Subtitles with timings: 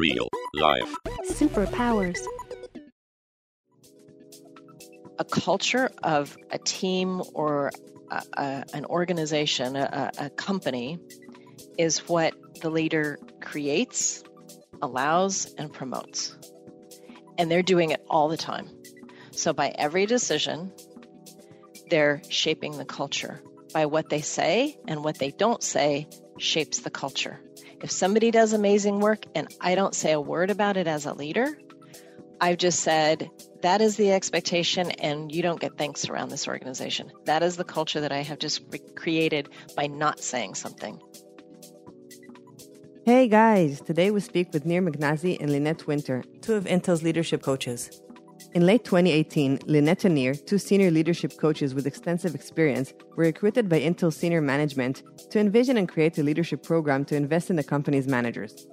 [0.00, 0.96] Real life.
[1.28, 2.18] Superpowers.
[5.18, 7.70] a culture of a team or
[8.10, 10.98] a, a, an organization, a, a company,
[11.76, 12.32] is what
[12.62, 14.24] the leader creates,
[14.80, 16.34] allows, and promotes.
[17.36, 18.70] And they're doing it all the time.
[19.32, 20.72] So, by every decision,
[21.90, 23.42] they're shaping the culture.
[23.74, 26.08] By what they say and what they don't say
[26.38, 27.38] shapes the culture.
[27.82, 31.14] If somebody does amazing work and I don't say a word about it as a
[31.14, 31.58] leader,
[32.38, 33.30] I've just said,
[33.62, 37.10] that is the expectation, and you don't get thanks around this organization.
[37.24, 41.00] That is the culture that I have just re- created by not saying something.
[43.06, 47.42] Hey guys, today we speak with Nir Megnazi and Lynette Winter, two of Intel's leadership
[47.42, 48.02] coaches.
[48.52, 53.78] In late 2018, Lynette Nir, two senior leadership coaches with extensive experience, were recruited by
[53.78, 58.08] Intel senior management to envision and create a leadership program to invest in the company's
[58.08, 58.66] managers.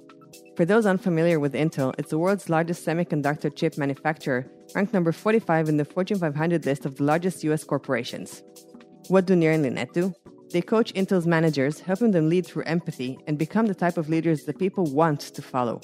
[0.56, 5.68] For those unfamiliar with Intel, it's the world's largest semiconductor chip manufacturer, ranked number 45
[5.68, 8.42] in the Fortune 500 list of the largest US corporations.
[9.06, 10.12] What do Nir and Lynette do?
[10.50, 14.44] They coach Intel's managers, helping them lead through empathy and become the type of leaders
[14.46, 15.80] that people want to follow.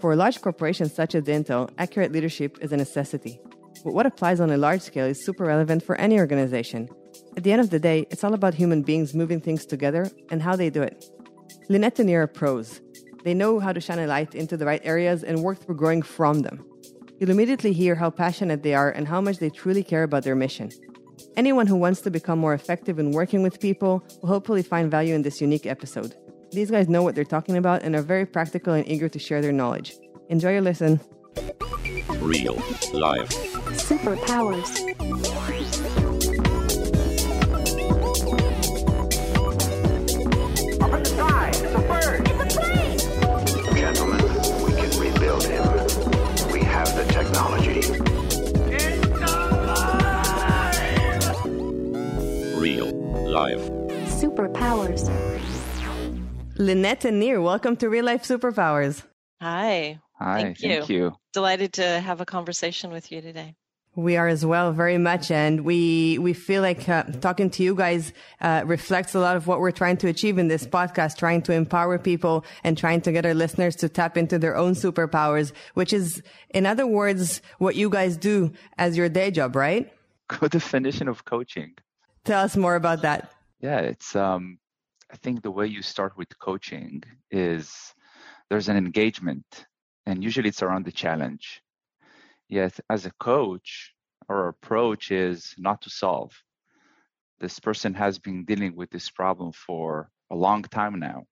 [0.00, 3.40] For a large corporations such as Intel, accurate leadership is a necessity.
[3.84, 6.88] But what applies on a large scale is super relevant for any organization.
[7.36, 10.42] At the end of the day, it's all about human beings moving things together and
[10.42, 11.04] how they do it.
[11.68, 12.80] Lynette and Nir are pros.
[13.24, 16.02] They know how to shine a light into the right areas and work through growing
[16.02, 16.64] from them.
[17.18, 20.36] You'll immediately hear how passionate they are and how much they truly care about their
[20.36, 20.70] mission.
[21.36, 25.14] Anyone who wants to become more effective in working with people will hopefully find value
[25.14, 26.14] in this unique episode.
[26.52, 29.42] These guys know what they're talking about and are very practical and eager to share
[29.42, 29.96] their knowledge.
[30.28, 31.00] Enjoy your listen.
[32.18, 32.54] Real
[32.92, 33.28] life.
[33.76, 34.80] Superpowers.
[40.80, 42.28] Up in the sky, it's a bird.
[42.28, 42.98] It's a plane.
[43.76, 44.22] Gentlemen,
[44.64, 45.64] we can rebuild him.
[46.52, 47.80] We have the technology.
[52.58, 52.90] Real
[53.28, 53.60] life.
[54.08, 55.35] Superpowers.
[56.58, 59.02] Lynette and Nir, welcome to Real Life Superpowers.
[59.40, 60.00] Hi.
[60.18, 60.96] Hi, Thank thank you.
[60.96, 61.16] you.
[61.34, 63.54] Delighted to have a conversation with you today.
[63.94, 67.74] We are as well, very much, and we we feel like uh, talking to you
[67.74, 68.12] guys
[68.42, 71.52] uh, reflects a lot of what we're trying to achieve in this podcast, trying to
[71.52, 75.94] empower people and trying to get our listeners to tap into their own superpowers, which
[75.94, 79.90] is, in other words, what you guys do as your day job, right?
[80.28, 81.74] Good definition of coaching.
[82.24, 83.30] Tell us more about that.
[83.60, 84.58] Yeah, it's um
[85.10, 87.94] I think the way you start with coaching is
[88.50, 89.66] there's an engagement
[90.04, 91.62] and usually it's around the challenge.
[92.48, 93.92] Yet as a coach,
[94.28, 96.32] our approach is not to solve.
[97.38, 101.24] This person has been dealing with this problem for a long time now.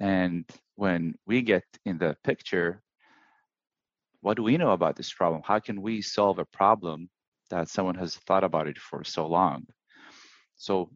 [0.00, 0.44] And
[0.76, 2.82] when we get in the picture,
[4.20, 5.42] what do we know about this problem?
[5.44, 7.08] How can we solve a problem
[7.50, 9.66] that someone has thought about it for so long?
[10.56, 10.90] So,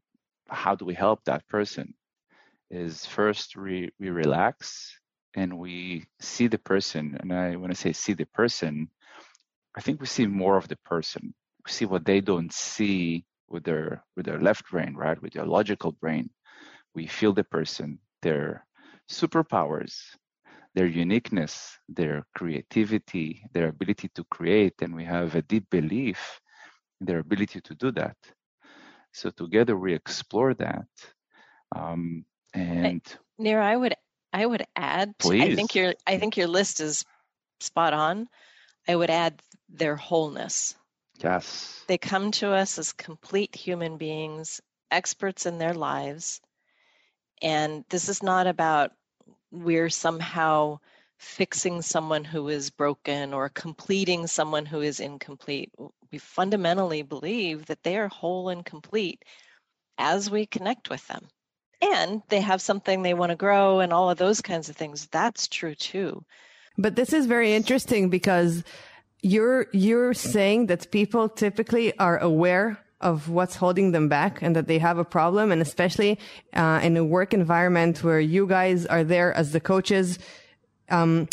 [0.49, 1.95] how do we help that person?
[2.71, 4.99] Is first we, we relax
[5.35, 7.17] and we see the person.
[7.21, 8.89] And I when I say see the person,
[9.77, 11.35] I think we see more of the person.
[11.65, 15.21] We see what they don't see with their with their left brain, right?
[15.21, 16.31] With their logical brain.
[16.95, 18.67] We feel the person, their
[19.11, 19.95] superpowers,
[20.75, 26.41] their uniqueness, their creativity, their ability to create, and we have a deep belief
[27.01, 28.17] in their ability to do that.
[29.13, 30.87] So together we explore that.
[31.75, 32.25] Um,
[32.55, 33.03] and
[33.39, 33.95] Nir, I would
[34.33, 35.43] I would add Please.
[35.43, 37.05] I think your I think your list is
[37.61, 38.29] spot on.
[38.89, 40.75] I would add their wholeness.
[41.23, 46.41] yes, They come to us as complete human beings, experts in their lives.
[47.41, 48.91] And this is not about
[49.51, 50.79] we're somehow
[51.19, 55.73] fixing someone who is broken or completing someone who is incomplete.
[56.13, 59.25] We fundamentally believe that they are whole and complete
[59.99, 61.27] as we connect with them.
[61.81, 65.09] And they have something they want to grow and all of those kinds of things.
[65.09, 66.25] That's true too.
[66.79, 68.63] But this is very interesting because
[69.23, 74.69] you're you're saying that people typically are aware of what's holding them back and that
[74.69, 76.19] they have a problem and especially
[76.55, 80.19] uh, in a work environment where you guys are there as the coaches
[80.89, 81.29] um,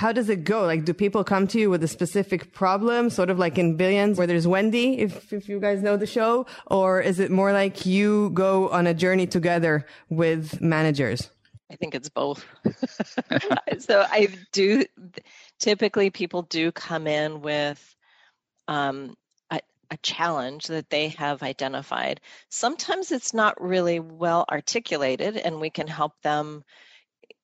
[0.00, 3.28] how does it go like do people come to you with a specific problem sort
[3.28, 7.02] of like in billions where there's wendy if, if you guys know the show or
[7.02, 11.28] is it more like you go on a journey together with managers
[11.70, 12.44] I think it's both.
[13.78, 14.84] so I do
[15.60, 17.96] typically people do come in with
[18.66, 19.14] um,
[19.52, 19.60] a,
[19.90, 22.20] a challenge that they have identified.
[22.48, 26.64] Sometimes it's not really well articulated, and we can help them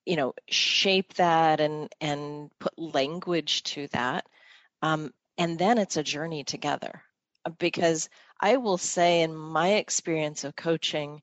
[0.07, 4.25] you know shape that and and put language to that
[4.81, 7.01] um, and then it's a journey together.
[7.45, 8.09] Uh, because
[8.41, 11.21] i will say in my experience of coaching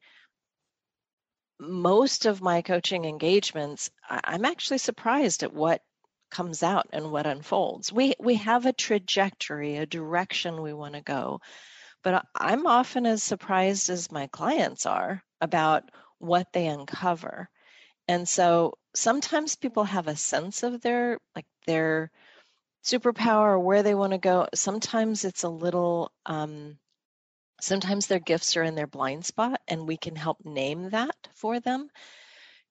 [1.59, 5.81] most of my coaching engagements i'm actually surprised at what
[6.31, 7.93] comes out and what unfolds.
[7.93, 11.41] We we have a trajectory a direction we want to go
[12.03, 17.49] but i'm often as surprised as my clients are about what they uncover
[18.09, 22.11] and so sometimes people have a sense of their like their
[22.85, 24.47] superpower or where they want to go.
[24.55, 26.79] Sometimes it's a little um,
[27.61, 31.61] sometimes their gifts are in their blind spot and we can help name that for
[31.61, 31.89] them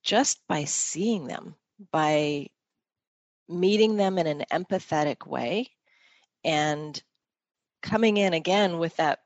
[0.03, 1.55] just by seeing them,
[1.91, 2.47] by
[3.49, 5.69] meeting them in an empathetic way
[6.43, 7.01] and
[7.81, 9.19] coming in again with that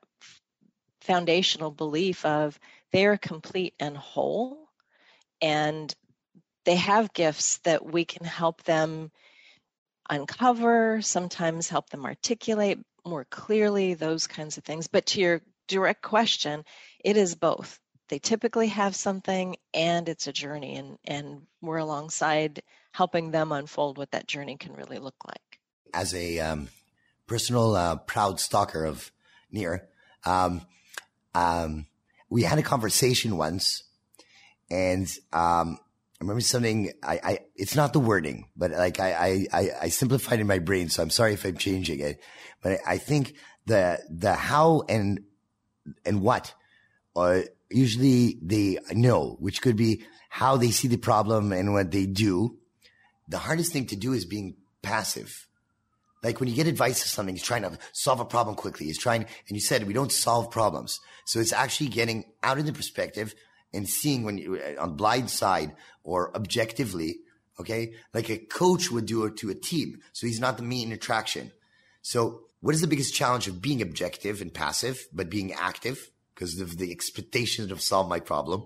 [1.00, 2.58] foundational belief of
[2.92, 4.67] they are complete and whole
[5.40, 5.94] and
[6.64, 9.10] they have gifts that we can help them
[10.10, 14.86] uncover, sometimes help them articulate more clearly, those kinds of things.
[14.86, 16.64] But to your direct question,
[17.04, 17.78] it is both.
[18.08, 22.62] They typically have something and it's a journey, and, and we're alongside
[22.92, 25.60] helping them unfold what that journey can really look like.
[25.92, 26.68] As a um,
[27.26, 29.12] personal uh, proud stalker of
[29.50, 29.88] Nir,
[30.24, 30.62] um,
[31.34, 31.86] um,
[32.30, 33.84] we had a conversation once
[34.70, 35.78] and um,
[36.20, 36.92] I remember something.
[37.02, 40.88] I, I, it's not the wording, but like I, I, I simplified in my brain.
[40.88, 42.20] So I'm sorry if I'm changing it,
[42.60, 43.34] but I think
[43.66, 45.20] the the how and
[46.04, 46.54] and what
[47.14, 52.06] are usually they know, which could be how they see the problem and what they
[52.06, 52.58] do.
[53.28, 55.46] The hardest thing to do is being passive.
[56.22, 58.86] Like when you get advice of something, he's trying to solve a problem quickly.
[58.86, 60.98] He's trying, and you said we don't solve problems.
[61.26, 63.34] So it's actually getting out of the perspective
[63.72, 67.20] and seeing when you uh, on blind side or objectively,
[67.60, 70.00] okay, like a coach would do it to a team.
[70.12, 71.52] So he's not the main attraction.
[72.02, 76.60] So what is the biggest challenge of being objective and passive, but being active because
[76.60, 78.64] of the expectations of solve my problem?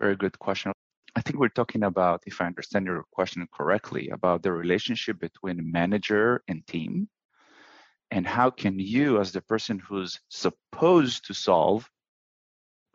[0.00, 0.72] Very good question.
[1.16, 5.72] I think we're talking about, if I understand your question correctly, about the relationship between
[5.72, 7.08] manager and team.
[8.10, 11.90] And how can you, as the person who's supposed to solve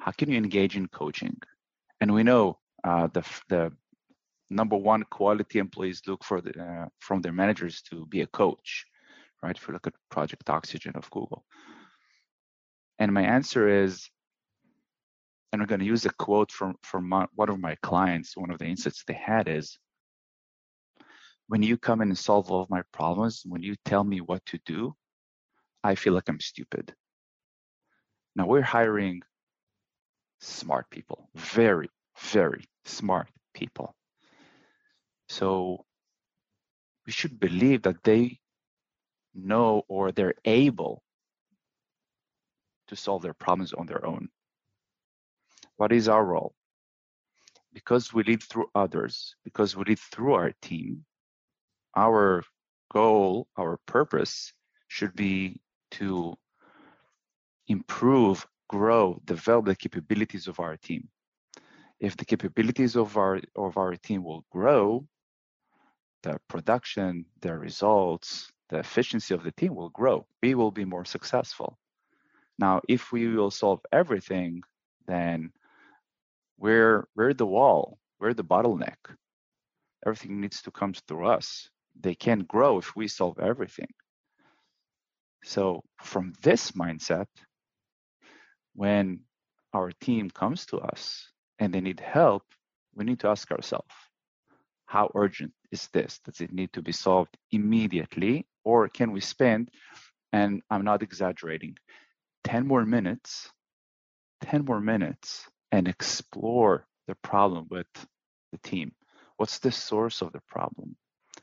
[0.03, 1.37] how can you engage in coaching?
[2.01, 3.71] And we know uh, the the
[4.49, 8.85] number one quality employees look for the, uh, from their managers to be a coach,
[9.41, 9.55] right?
[9.55, 11.45] If you look at Project Oxygen of Google.
[12.99, 14.09] And my answer is,
[15.51, 18.35] and I'm going to use a quote from from my, one of my clients.
[18.35, 19.79] One of the insights they had is,
[21.47, 24.45] when you come in and solve all of my problems, when you tell me what
[24.47, 24.95] to do,
[25.81, 26.93] I feel like I'm stupid.
[28.35, 29.21] Now we're hiring
[30.43, 33.95] smart people, very, very smart people.
[35.29, 35.85] So
[37.05, 38.39] we should believe that they
[39.33, 41.01] know or they're able
[42.87, 44.29] to solve their problems on their own.
[45.77, 46.53] What is our role?
[47.73, 51.05] Because we lead through others, because we lead through our team,
[51.95, 52.43] our
[52.91, 54.53] goal, our purpose
[54.87, 55.59] should be
[55.91, 56.35] to
[57.67, 58.45] improve
[58.77, 61.07] grow, develop the capabilities of our team.
[61.99, 65.05] If the capabilities of our of our team will grow,
[66.23, 70.25] the production, the results, the efficiency of the team will grow.
[70.41, 71.77] We will be more successful.
[72.57, 74.63] Now, if we will solve everything,
[75.05, 75.51] then
[76.57, 79.01] we're we're the wall, we're the bottleneck.
[80.05, 81.69] Everything needs to come through us.
[82.05, 83.93] They can't grow if we solve everything.
[85.43, 87.27] So, from this mindset,
[88.75, 89.21] when
[89.73, 91.27] our team comes to us
[91.59, 92.43] and they need help,
[92.95, 93.93] we need to ask ourselves,
[94.85, 96.19] how urgent is this?
[96.19, 98.45] Does it need to be solved immediately?
[98.63, 99.71] Or can we spend,
[100.31, 101.77] and I'm not exaggerating,
[102.43, 103.49] 10 more minutes,
[104.41, 107.87] 10 more minutes and explore the problem with
[108.51, 108.91] the team?
[109.37, 110.95] What's the source of the problem?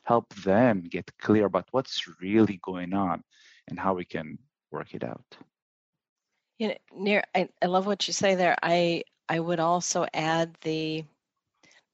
[0.04, 3.22] Help them get clear about what's really going on
[3.68, 4.38] and how we can
[4.70, 5.26] work it out.
[6.60, 8.54] You know, Nir, I, I love what you say there.
[8.62, 11.04] I I would also add the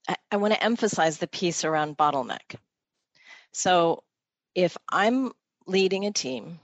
[0.08, 2.56] I, I want to emphasize the piece around bottleneck.
[3.52, 4.02] So
[4.56, 5.32] if I'm
[5.68, 6.58] leading a team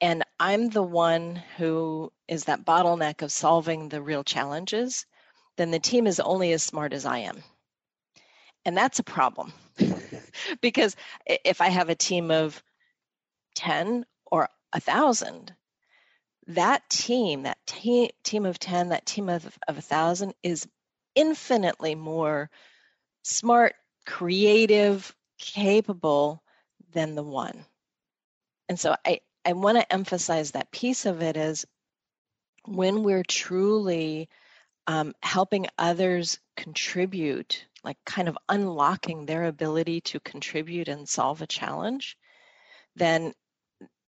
[0.00, 5.06] and I'm the one who is that bottleneck of solving the real challenges,
[5.56, 7.44] then the team is only as smart as I am.
[8.64, 9.52] And that's a problem
[10.60, 12.60] because if I have a team of
[13.54, 15.54] 10 or a thousand,
[16.48, 20.66] that team, that te- team of 10, that team of, of 1,000 is
[21.14, 22.50] infinitely more
[23.22, 23.74] smart,
[24.06, 26.42] creative, capable
[26.92, 27.64] than the one.
[28.68, 31.66] And so I, I want to emphasize that piece of it is
[32.66, 34.28] when we're truly
[34.86, 41.46] um, helping others contribute, like kind of unlocking their ability to contribute and solve a
[41.46, 42.16] challenge,
[42.96, 43.32] then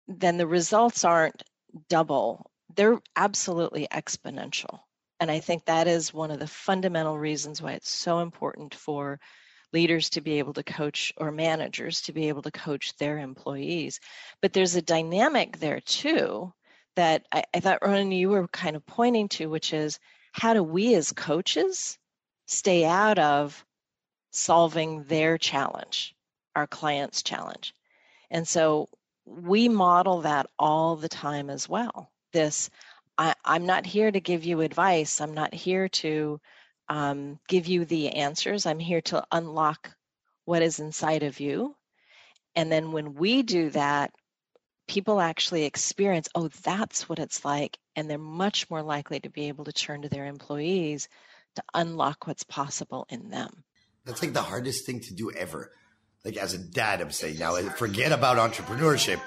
[0.08, 1.44] then the results aren't
[1.90, 2.50] double.
[2.76, 4.80] They're absolutely exponential.
[5.20, 9.20] And I think that is one of the fundamental reasons why it's so important for
[9.72, 14.00] leaders to be able to coach or managers to be able to coach their employees.
[14.42, 16.54] But there's a dynamic there too
[16.96, 20.00] that I, I thought, Ronan, you were kind of pointing to, which is
[20.32, 21.98] how do we as coaches
[22.46, 23.66] stay out of
[24.32, 26.16] solving their challenge,
[26.56, 27.74] our client's challenge?
[28.30, 28.90] And so
[29.26, 32.12] we model that all the time as well.
[32.32, 32.70] This,
[33.18, 35.22] I, am not here to give you advice.
[35.22, 36.40] I'm not here to
[36.90, 38.66] um, give you the answers.
[38.66, 39.92] I'm here to unlock
[40.46, 41.76] what is inside of you.
[42.56, 44.12] And then when we do that,
[44.88, 47.78] people actually experience, oh, that's what it's like.
[47.96, 51.08] And they're much more likely to be able to turn to their employees
[51.56, 53.64] to unlock what's possible in them.
[54.06, 55.72] That's like the hardest thing to do ever.
[56.24, 59.20] Like as a dad, I'm saying now, forget about entrepreneurship.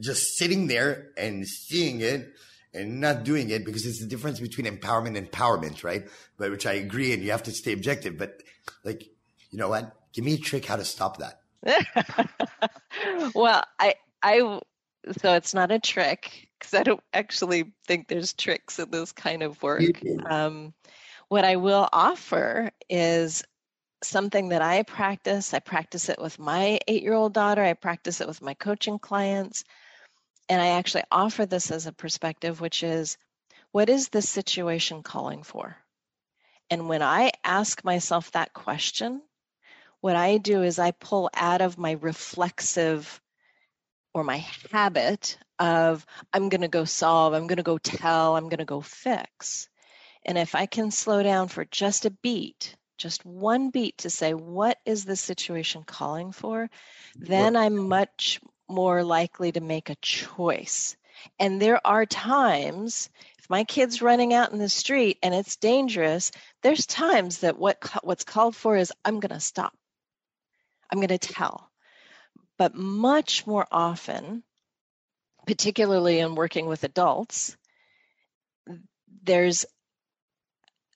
[0.00, 2.32] Just sitting there and seeing it
[2.74, 6.08] and not doing it because it's the difference between empowerment and empowerment, right?
[6.36, 8.18] But which I agree, and you have to stay objective.
[8.18, 8.42] But
[8.84, 9.04] like,
[9.50, 9.94] you know what?
[10.12, 11.40] Give me a trick how to stop that.
[13.34, 14.60] well, I I
[15.20, 19.42] so it's not a trick because I don't actually think there's tricks in this kind
[19.42, 19.82] of work.
[20.26, 20.74] Um,
[21.28, 23.44] what I will offer is
[24.02, 25.52] something that I practice.
[25.54, 28.98] I practice it with my eight year old daughter, I practice it with my coaching
[28.98, 29.64] clients.
[30.48, 33.18] And I actually offer this as a perspective, which is
[33.72, 35.76] what is this situation calling for?
[36.70, 39.22] And when I ask myself that question,
[40.00, 43.20] what I do is I pull out of my reflexive
[44.14, 48.48] or my habit of I'm going to go solve, I'm going to go tell, I'm
[48.48, 49.68] going to go fix.
[50.24, 54.34] And if I can slow down for just a beat, just one beat to say,
[54.34, 56.68] what is the situation calling for?
[57.16, 60.96] Then I'm much more likely to make a choice.
[61.38, 66.30] And there are times, if my kid's running out in the street and it's dangerous,
[66.62, 69.72] there's times that what what's called for is I'm going to stop.
[70.90, 71.70] I'm going to tell.
[72.56, 74.42] But much more often,
[75.46, 77.56] particularly in working with adults,
[79.22, 79.64] there's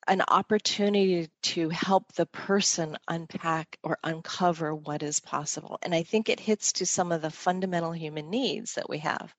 [0.07, 5.79] an opportunity to help the person unpack or uncover what is possible.
[5.83, 9.35] And I think it hits to some of the fundamental human needs that we have.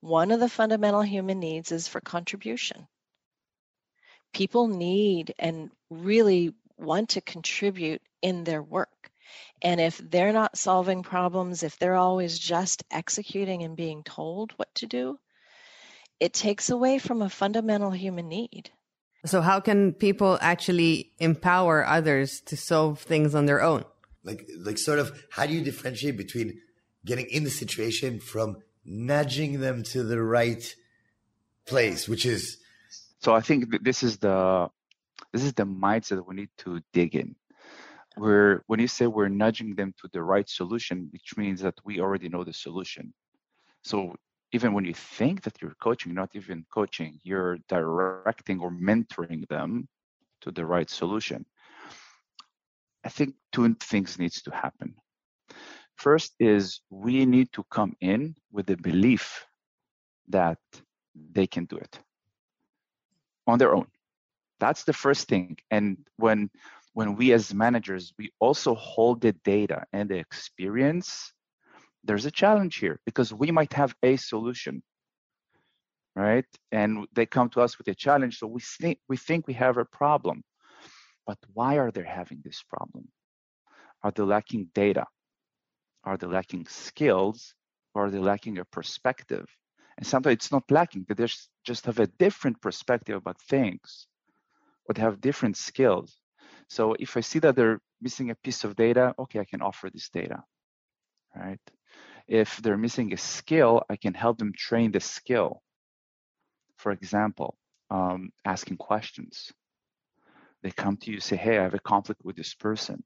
[0.00, 2.88] One of the fundamental human needs is for contribution.
[4.32, 9.10] People need and really want to contribute in their work.
[9.62, 14.74] And if they're not solving problems, if they're always just executing and being told what
[14.76, 15.18] to do,
[16.18, 18.70] it takes away from a fundamental human need.
[19.24, 23.84] So, how can people actually empower others to solve things on their own?
[24.24, 26.60] Like, like, sort of, how do you differentiate between
[27.04, 30.74] getting in the situation from nudging them to the right
[31.66, 32.58] place, which is?
[33.20, 34.68] So, I think this is the
[35.32, 37.36] this is the mindset that we need to dig in
[38.16, 42.00] we're when you say we're nudging them to the right solution which means that we
[42.00, 43.12] already know the solution
[43.82, 44.14] so
[44.52, 49.88] even when you think that you're coaching not even coaching you're directing or mentoring them
[50.42, 51.46] to the right solution.
[53.04, 54.94] I think two things needs to happen.
[55.96, 59.46] First is we need to come in with the belief
[60.28, 60.58] that
[61.14, 61.98] they can do it
[63.46, 63.86] on their own.
[64.60, 65.56] That's the first thing.
[65.70, 66.50] And when
[66.94, 71.32] when we as managers we also hold the data and the experience
[72.04, 74.82] there's a challenge here because we might have a solution
[76.14, 76.44] right?
[76.70, 79.78] And they come to us with a challenge so we think we think we have
[79.78, 80.42] a problem.
[81.26, 83.08] But why are they having this problem?
[84.02, 85.06] Are they lacking data?
[86.04, 87.54] Are they lacking skills?
[87.94, 89.46] Or are they lacking a perspective?
[89.96, 91.26] And sometimes it's not lacking they
[91.64, 94.06] just have a different perspective about things
[94.86, 96.18] or they have different skills.
[96.68, 99.90] So if I see that they're missing a piece of data, okay, I can offer
[99.90, 100.42] this data,
[101.36, 101.60] right?
[102.28, 105.62] If they're missing a skill, I can help them train the skill.
[106.76, 107.56] For example,
[107.90, 109.52] um, asking questions.
[110.62, 113.02] They come to you, say, hey, I have a conflict with this person.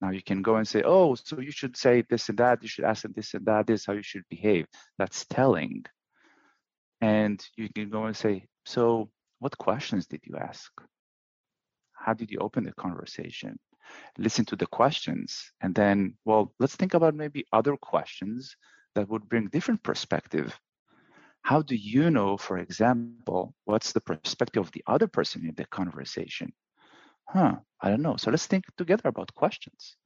[0.00, 2.62] Now you can go and say, oh, so you should say this and that.
[2.62, 3.66] You should ask them this and that.
[3.66, 4.66] This is how you should behave.
[4.98, 5.84] That's telling.
[7.00, 10.70] And you can go and say, so what questions did you ask?
[11.92, 13.58] How did you open the conversation?
[14.18, 18.56] Listen to the questions, and then, well, let's think about maybe other questions
[18.94, 20.58] that would bring different perspective.
[21.42, 25.66] How do you know, for example, what's the perspective of the other person in the
[25.66, 26.52] conversation?
[27.28, 28.16] Huh, I don't know.
[28.16, 29.96] So let's think together about questions.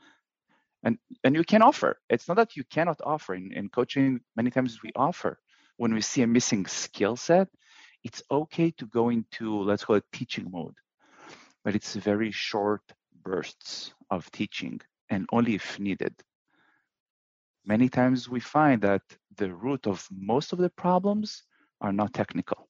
[0.82, 1.99] And and you can offer.
[2.08, 3.35] It's not that you cannot offer.
[3.35, 5.38] In, in coaching, many times we offer.
[5.76, 7.49] When we see a missing skill set,
[8.04, 10.75] it's okay to go into let's call it teaching mode.
[11.64, 12.82] But it's very short
[13.28, 14.80] bursts of teaching
[15.11, 16.14] and only if needed.
[17.64, 19.02] Many times we find that
[19.37, 21.42] the root of most of the problems
[21.80, 22.61] are not technical.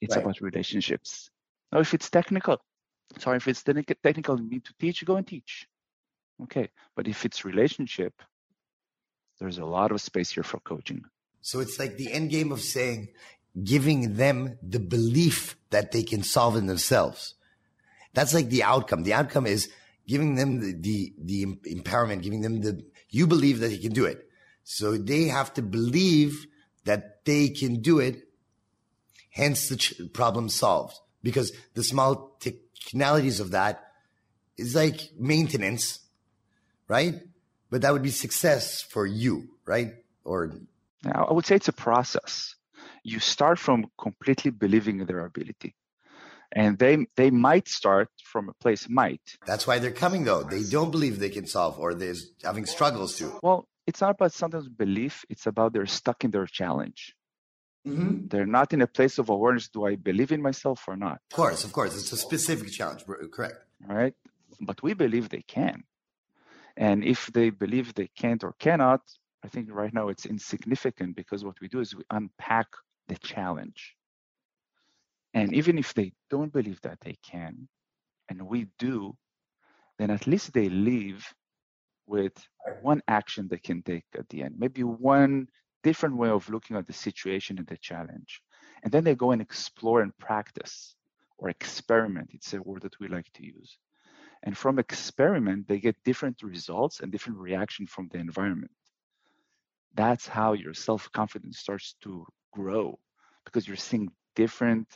[0.00, 0.24] It's Right.
[0.24, 1.30] about relationships.
[1.70, 2.56] Now, if it's technical,
[3.18, 5.68] sorry, if it's technical, you need to teach, go and teach.
[6.44, 6.66] Okay.
[6.96, 8.14] But if it's relationship,
[9.38, 11.02] there's a lot of space here for coaching.
[11.40, 13.08] So it's like the end game of saying,
[13.72, 17.34] giving them the belief that they can solve it themselves.
[18.18, 19.04] That's like the outcome.
[19.04, 19.70] The outcome is
[20.08, 24.06] giving them the, the, the empowerment, giving them the, you believe that they can do
[24.06, 24.28] it.
[24.64, 26.48] So they have to believe
[26.84, 28.24] that they can do it.
[29.30, 33.84] Hence the ch- problem solved because the small technicalities of that
[34.56, 36.00] is like maintenance,
[36.88, 37.22] right?
[37.70, 39.92] But that would be success for you, right?
[40.24, 40.54] Or
[41.06, 42.56] I would say it's a process.
[43.04, 45.76] You start from completely believing in their ability.
[46.52, 49.36] And they they might start from a place might.
[49.46, 50.42] That's why they're coming though.
[50.42, 53.38] They don't believe they can solve or they're having struggles to.
[53.42, 57.14] Well, it's not about sometimes belief, it's about they're stuck in their challenge.
[57.86, 58.26] Mm-hmm.
[58.28, 59.68] They're not in a place of awareness.
[59.68, 61.20] Do I believe in myself or not?
[61.30, 61.94] Of course, of course.
[61.96, 63.04] It's a specific challenge.
[63.32, 63.56] Correct.
[63.88, 64.14] All right.
[64.60, 65.84] But we believe they can.
[66.76, 69.00] And if they believe they can't or cannot,
[69.44, 72.66] I think right now it's insignificant because what we do is we unpack
[73.06, 73.94] the challenge.
[75.34, 77.68] And even if they don't believe that they can,
[78.28, 79.16] and we do,
[79.98, 81.26] then at least they leave
[82.06, 82.32] with
[82.82, 85.48] one action they can take at the end, maybe one
[85.82, 88.40] different way of looking at the situation and the challenge.
[88.82, 90.94] And then they go and explore and practice
[91.36, 92.30] or experiment.
[92.32, 93.78] It's a word that we like to use.
[94.42, 98.72] And from experiment, they get different results and different reaction from the environment.
[99.94, 102.98] That's how your self-confidence starts to grow
[103.44, 104.86] because you're seeing different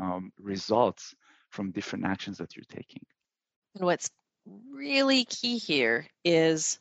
[0.00, 1.14] um, results
[1.50, 3.04] from different actions that you're taking.
[3.74, 4.10] And what's
[4.72, 6.78] really key here is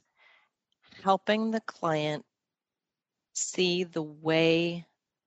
[1.04, 2.26] helping the client
[3.34, 4.86] see the way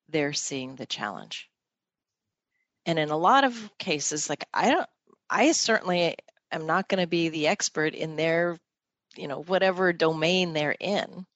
[0.08, 1.48] they're seeing the challenge.
[2.84, 4.88] And in a lot of cases, like I don't,
[5.30, 6.16] I certainly
[6.50, 8.58] am not going to be the expert in their,
[9.16, 11.26] you know, whatever domain they're in.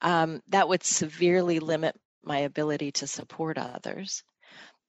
[0.00, 4.24] Um, that would severely limit my ability to support others.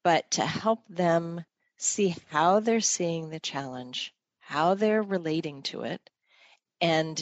[0.06, 1.44] But to help them
[1.78, 6.12] see how they're seeing the challenge, how they're relating to it,
[6.80, 7.22] and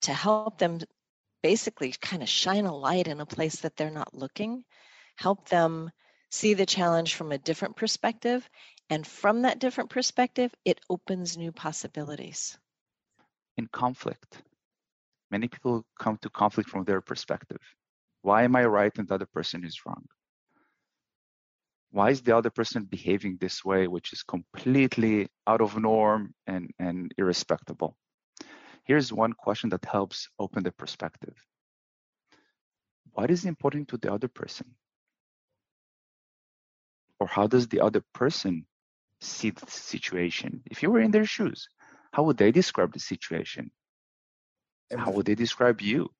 [0.00, 0.80] to help them
[1.42, 4.64] basically kind of shine a light in a place that they're not looking,
[5.16, 5.90] help them
[6.30, 8.48] see the challenge from a different perspective.
[8.88, 12.56] And from that different perspective, it opens new possibilities.
[13.58, 14.42] In conflict,
[15.30, 17.60] many people come to conflict from their perspective.
[18.22, 20.06] Why am I right and the other person is wrong?
[21.90, 26.70] Why is the other person behaving this way, which is completely out of norm and,
[26.78, 27.96] and irrespectable?
[28.84, 31.34] Here's one question that helps open the perspective.
[33.12, 34.74] What is important to the other person?
[37.18, 38.66] Or how does the other person
[39.20, 40.62] see the situation?
[40.66, 41.68] If you were in their shoes,
[42.12, 43.70] how would they describe the situation?
[44.96, 46.10] How would they describe you?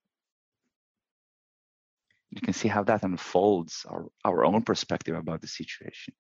[2.31, 6.15] You can see how that unfolds our, our own perspective about the situation.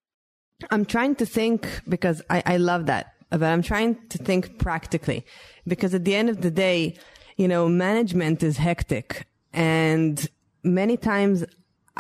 [0.71, 5.27] I'm trying to think because I, I love that, but I'm trying to think practically
[5.67, 6.97] because at the end of the day,
[7.37, 10.29] you know, management is hectic and
[10.63, 11.45] many times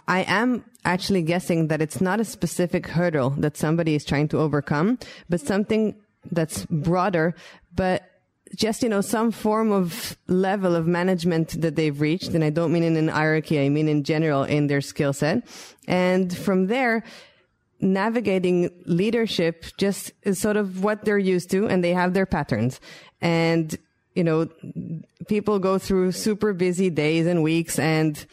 [0.09, 4.39] I am actually guessing that it's not a specific hurdle that somebody is trying to
[4.39, 5.97] overcome, but something
[6.31, 7.35] that's broader,
[7.75, 8.16] but
[8.55, 12.29] just, you know, some form of level of management that they've reached.
[12.29, 13.61] And I don't mean in an hierarchy.
[13.61, 15.47] I mean in general in their skill set.
[15.89, 17.03] And from there,
[17.81, 22.81] navigating leadership just is sort of what they're used to and they have their patterns.
[23.21, 23.77] And,
[24.15, 24.49] you know,
[25.29, 28.25] people go through super busy days and weeks and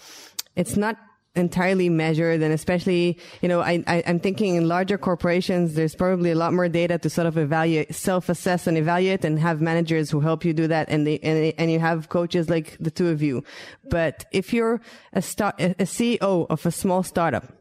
[0.55, 0.97] it's not
[1.35, 6.29] entirely measured and especially you know I, I i'm thinking in larger corporations there's probably
[6.29, 10.19] a lot more data to sort of evaluate self-assess and evaluate and have managers who
[10.19, 13.23] help you do that and they and, and you have coaches like the two of
[13.23, 13.43] you.
[13.89, 14.79] But if you're
[15.13, 17.51] a start a ceo of a small startup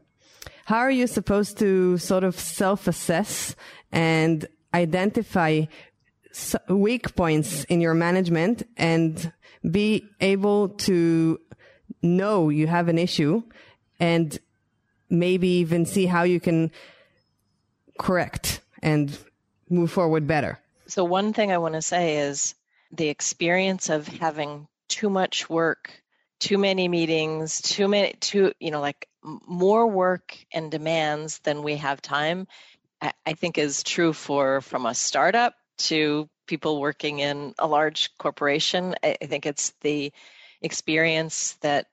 [0.65, 3.55] how are you supposed to sort of self-assess
[3.91, 5.65] and identify
[6.69, 9.31] weak points in your management and
[9.69, 11.39] be able to
[12.01, 13.43] know you have an issue
[13.99, 14.37] and
[15.09, 16.71] maybe even see how you can
[17.99, 19.17] correct and
[19.69, 20.59] move forward better.
[20.87, 22.55] So, one thing I want to say is
[22.91, 26.01] the experience of having too much work,
[26.39, 31.77] too many meetings, too many, too, you know, like more work and demands than we
[31.77, 32.47] have time,
[33.01, 38.15] I, I think is true for from a startup to people working in a large
[38.17, 38.95] corporation.
[39.03, 40.11] I, I think it's the
[40.63, 41.87] experience that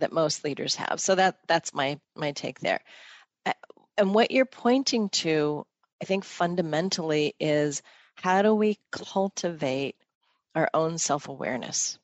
[0.00, 1.00] that most leaders have.
[1.00, 2.80] So that that's my my take there.
[3.46, 3.52] Uh,
[3.98, 5.66] And what you're pointing to,
[6.02, 7.82] I think fundamentally is
[8.16, 9.96] how do we cultivate
[10.54, 11.98] our own self-awareness?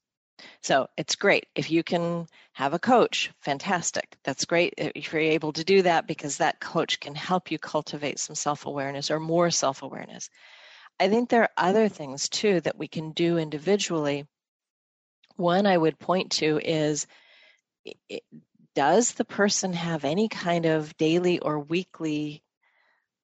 [0.62, 4.16] So it's great if you can have a coach, fantastic.
[4.24, 8.18] That's great if you're able to do that because that coach can help you cultivate
[8.18, 10.30] some self-awareness or more self-awareness.
[11.00, 14.26] I think there are other things too that we can do individually.
[15.40, 17.06] One I would point to is
[17.86, 18.20] i- i-
[18.74, 22.42] does the person have any kind of daily or weekly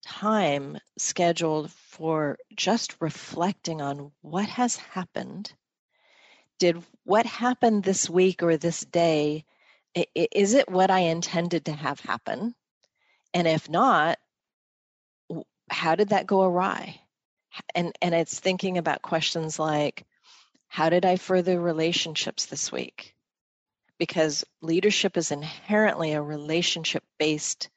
[0.03, 5.53] time scheduled for just reflecting on what has happened?
[6.59, 9.45] Did what happened this week or this day,
[10.15, 12.55] is it what I intended to have happen?
[13.35, 14.19] And if not,
[15.71, 17.03] how did that go awry?
[17.75, 20.07] And and it's thinking about questions like
[20.77, 23.15] how did I further relationships this week?
[23.99, 27.71] Because leadership is inherently a relationship based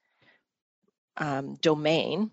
[1.15, 2.31] um, domain.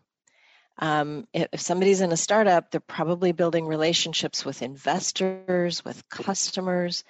[0.79, 7.05] Um, if, if somebody's in a startup, they're probably building relationships with investors, with customers.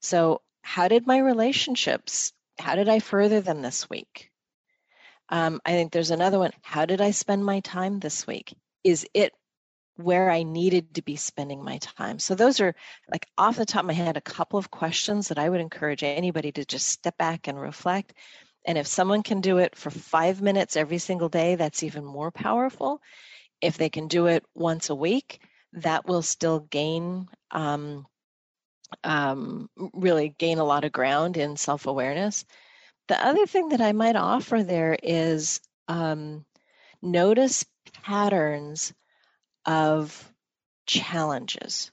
[0.00, 2.32] So, how did my relationships?
[2.58, 4.32] How did I further them this week?
[5.28, 6.50] Um, I think there's another one.
[6.60, 8.52] How did I spend my time this week?
[8.82, 9.32] Is it
[9.96, 12.18] where I needed to be spending my time?
[12.18, 12.74] So, those are
[13.10, 16.02] like off the top of my head, a couple of questions that I would encourage
[16.02, 18.14] anybody to just step back and reflect.
[18.66, 22.30] And if someone can do it for five minutes every single day, that's even more
[22.30, 23.00] powerful.
[23.60, 25.40] If they can do it once a week,
[25.74, 28.06] that will still gain, um,
[29.04, 32.44] um, really gain a lot of ground in self awareness.
[33.08, 36.44] The other thing that I might offer there is um,
[37.00, 37.64] notice
[38.02, 38.92] patterns
[39.66, 40.32] of
[40.86, 41.90] challenges.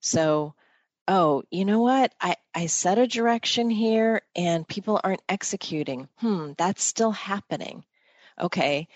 [0.00, 0.54] So,
[1.06, 2.12] oh, you know what?
[2.20, 6.08] I, I set a direction here and people aren't executing.
[6.16, 7.84] Hmm, that's still happening.
[8.40, 8.88] Okay.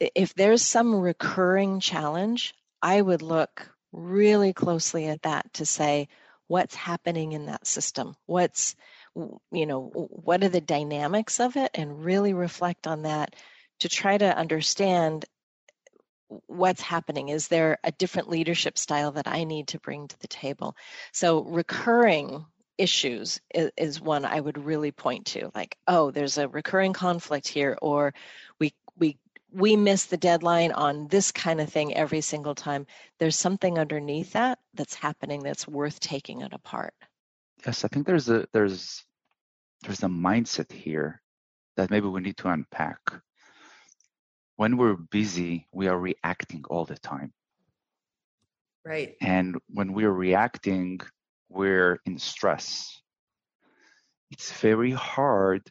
[0.00, 6.08] If there's some recurring challenge, I would look really closely at that to say,
[6.46, 8.16] what's happening in that system?
[8.26, 8.74] What's,
[9.14, 11.70] you know, what are the dynamics of it?
[11.74, 13.34] And really reflect on that
[13.80, 15.24] to try to understand
[16.46, 17.28] what's happening?
[17.28, 20.76] Is there a different leadership style that i need to bring to the table?
[21.12, 22.44] So recurring
[22.76, 27.46] issues is, is one i would really point to like oh there's a recurring conflict
[27.46, 28.12] here or
[28.58, 29.16] we we
[29.54, 32.86] we miss the deadline on this kind of thing every single time.
[33.20, 36.92] There's something underneath that that's happening that's worth taking it apart.
[37.64, 39.04] Yes, I think there's a there's
[39.82, 41.22] there's a mindset here
[41.76, 42.98] that maybe we need to unpack.
[44.56, 47.32] When we're busy, we are reacting all the time.
[48.84, 49.16] Right.
[49.20, 51.00] And when we're reacting,
[51.48, 53.00] we're in stress.
[54.30, 55.62] It's very hard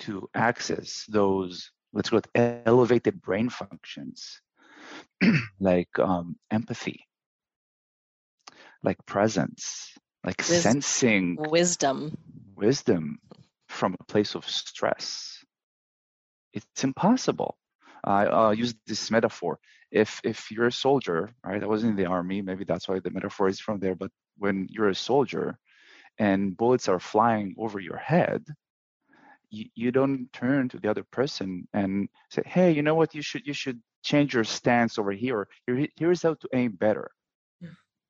[0.00, 4.40] to access those, let's call it elevated brain functions,
[5.60, 7.06] like um, empathy,
[8.82, 9.92] like presence,
[10.24, 12.16] like Wis- sensing wisdom
[12.60, 13.18] wisdom
[13.68, 15.42] from a place of stress.
[16.52, 17.56] It's impossible.
[18.04, 19.58] I uh, use this metaphor.
[19.90, 21.62] If if you're a soldier, right?
[21.62, 22.42] I was in the army.
[22.42, 23.94] Maybe that's why the metaphor is from there.
[23.94, 25.58] But when you're a soldier,
[26.18, 28.44] and bullets are flying over your head,
[29.50, 33.14] you, you don't turn to the other person and say, "Hey, you know what?
[33.14, 35.48] You should you should change your stance over here.
[35.66, 37.10] Here here's how to aim better."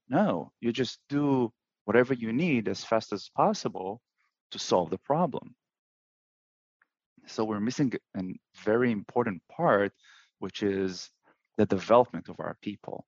[0.08, 1.52] No, you just do
[1.84, 4.02] whatever you need as fast as possible
[4.50, 5.54] to solve the problem.
[7.30, 8.22] So we're missing a
[8.64, 9.92] very important part,
[10.40, 11.10] which is
[11.56, 13.06] the development of our people.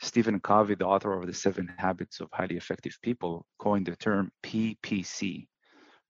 [0.00, 4.30] Stephen Covey, the author of the Seven Habits of Highly Effective People, coined the term
[4.42, 5.48] PPC,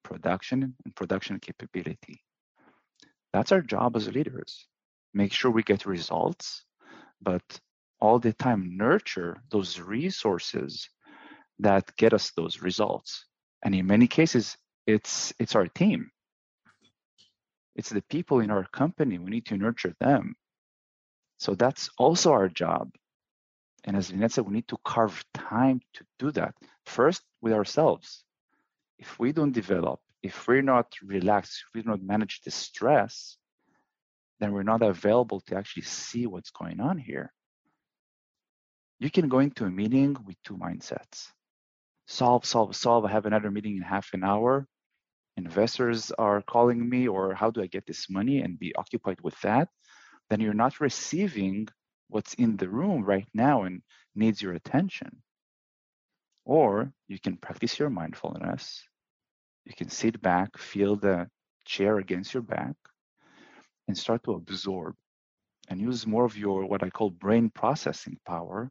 [0.03, 2.25] production and production capability.
[3.33, 4.67] That's our job as leaders.
[5.15, 6.65] Make sure we get results,
[7.21, 7.43] but
[8.01, 10.89] all the time nurture those resources
[11.61, 13.25] that get us those results.
[13.65, 16.12] And in many cases, it's it's our team.
[17.75, 19.19] It's the people in our company.
[19.19, 20.35] We need to nurture them.
[21.39, 22.91] So that's also our job.
[23.85, 26.55] And as Lynette said, we need to carve time to do that.
[26.87, 28.25] First, with ourselves.
[28.99, 33.37] If we don't develop, if we're not relaxed, if we do not manage the stress,
[34.39, 37.33] then we're not available to actually see what's going on here.
[39.01, 41.29] You can go into a meeting with two mindsets
[42.07, 43.05] solve, solve, solve.
[43.05, 44.67] I have another meeting in half an hour.
[45.37, 49.39] Investors are calling me, or how do I get this money and be occupied with
[49.41, 49.69] that?
[50.29, 51.69] Then you're not receiving
[52.09, 53.83] what's in the room right now and
[54.15, 55.23] needs your attention.
[56.45, 58.83] Or you can practice your mindfulness.
[59.65, 61.29] You can sit back, feel the
[61.65, 62.75] chair against your back,
[63.89, 64.95] and start to absorb
[65.69, 68.71] and use more of your what I call brain processing power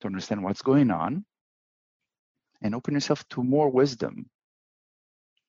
[0.00, 1.24] to understand what's going on
[2.62, 4.30] and open yourself to more wisdom,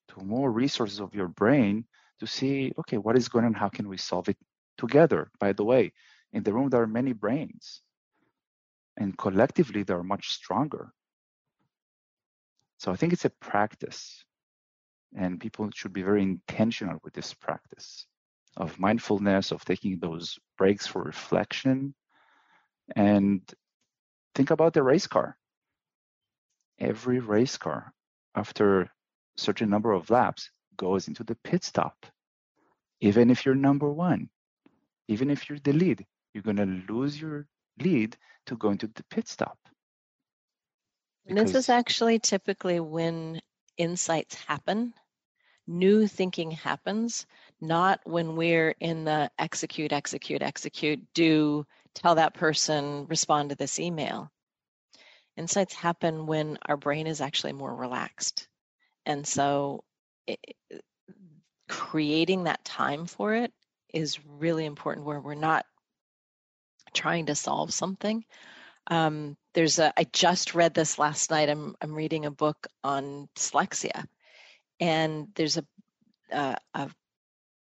[0.10, 1.86] to more resources of your brain
[2.20, 3.54] to see, okay, what is going on?
[3.54, 4.38] How can we solve it
[4.78, 5.32] together?
[5.40, 5.94] By the way,
[6.34, 7.82] in the room, there are many brains,
[8.98, 10.92] and collectively, they are much stronger.
[12.78, 14.24] So I think it's a practice,
[15.16, 18.06] and people should be very intentional with this practice
[18.58, 21.94] of mindfulness, of taking those breaks for reflection,
[22.96, 23.42] and
[24.36, 25.38] think about the race car.
[26.80, 27.94] Every race car,
[28.36, 28.90] after
[29.38, 32.06] certain number of laps, goes into the pit stop.
[33.02, 34.30] Even if you're number one,
[35.08, 37.48] even if you're the lead, you're going to lose your
[37.80, 39.58] lead to go into the pit stop.
[41.28, 43.42] And this is actually typically when
[43.78, 44.94] insights happen,
[45.68, 47.26] new thinking happens,
[47.62, 53.80] not when we're in the execute, execute, execute, do, tell that person, respond to this
[53.80, 54.32] email.
[55.38, 58.48] Insights happen when our brain is actually more relaxed.
[59.06, 59.84] And so
[60.28, 60.40] it,
[61.68, 63.54] creating that time for it
[63.94, 65.66] is really important where we're not
[66.94, 68.26] trying to solve something.
[68.88, 71.50] Um, there's a, I just read this last night.
[71.50, 74.06] I'm, I'm reading a book on dyslexia,
[74.80, 75.66] and there's a,
[76.32, 76.90] a, a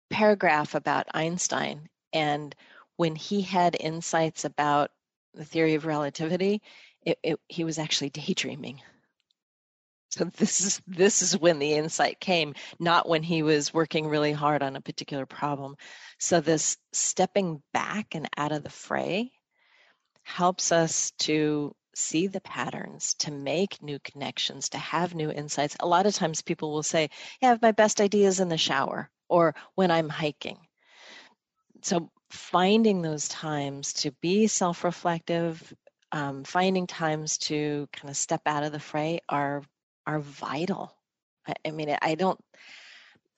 [0.09, 1.89] paragraph about Einstein.
[2.11, 2.53] And
[2.97, 4.91] when he had insights about
[5.33, 6.61] the theory of relativity,
[7.01, 8.81] it, it, he was actually daydreaming.
[10.13, 14.31] So this is this is when the insight came, not when he was working really
[14.31, 15.75] hard on a particular problem.
[16.19, 19.31] So this stepping back and out of the fray
[20.21, 25.77] helps us to see the patterns, to make new connections, to have new insights.
[25.79, 27.09] A lot of times people will say,
[27.41, 30.59] "Yeah, I have my best ideas in the shower or when I'm hiking."
[31.81, 35.73] So finding those times to be self-reflective,
[36.11, 39.63] um, finding times to kind of step out of the fray are
[40.05, 40.95] are vital.
[41.47, 42.39] I, I mean, I don't,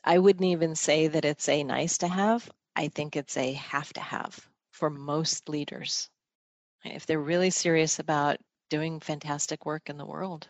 [0.03, 2.49] I wouldn't even say that it's a nice to have.
[2.75, 6.09] I think it's a have to have for most leaders
[6.83, 8.37] if they're really serious about
[8.69, 10.49] doing fantastic work in the world.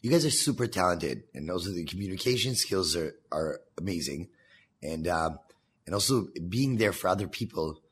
[0.00, 4.30] You guys are super talented, and also the communication skills are, are amazing,
[4.82, 5.38] and um,
[5.84, 7.82] and also being there for other people,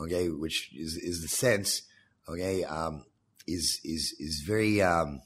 [0.00, 1.82] okay, which is is the sense,
[2.26, 3.04] okay, um,
[3.46, 5.20] is is is very um,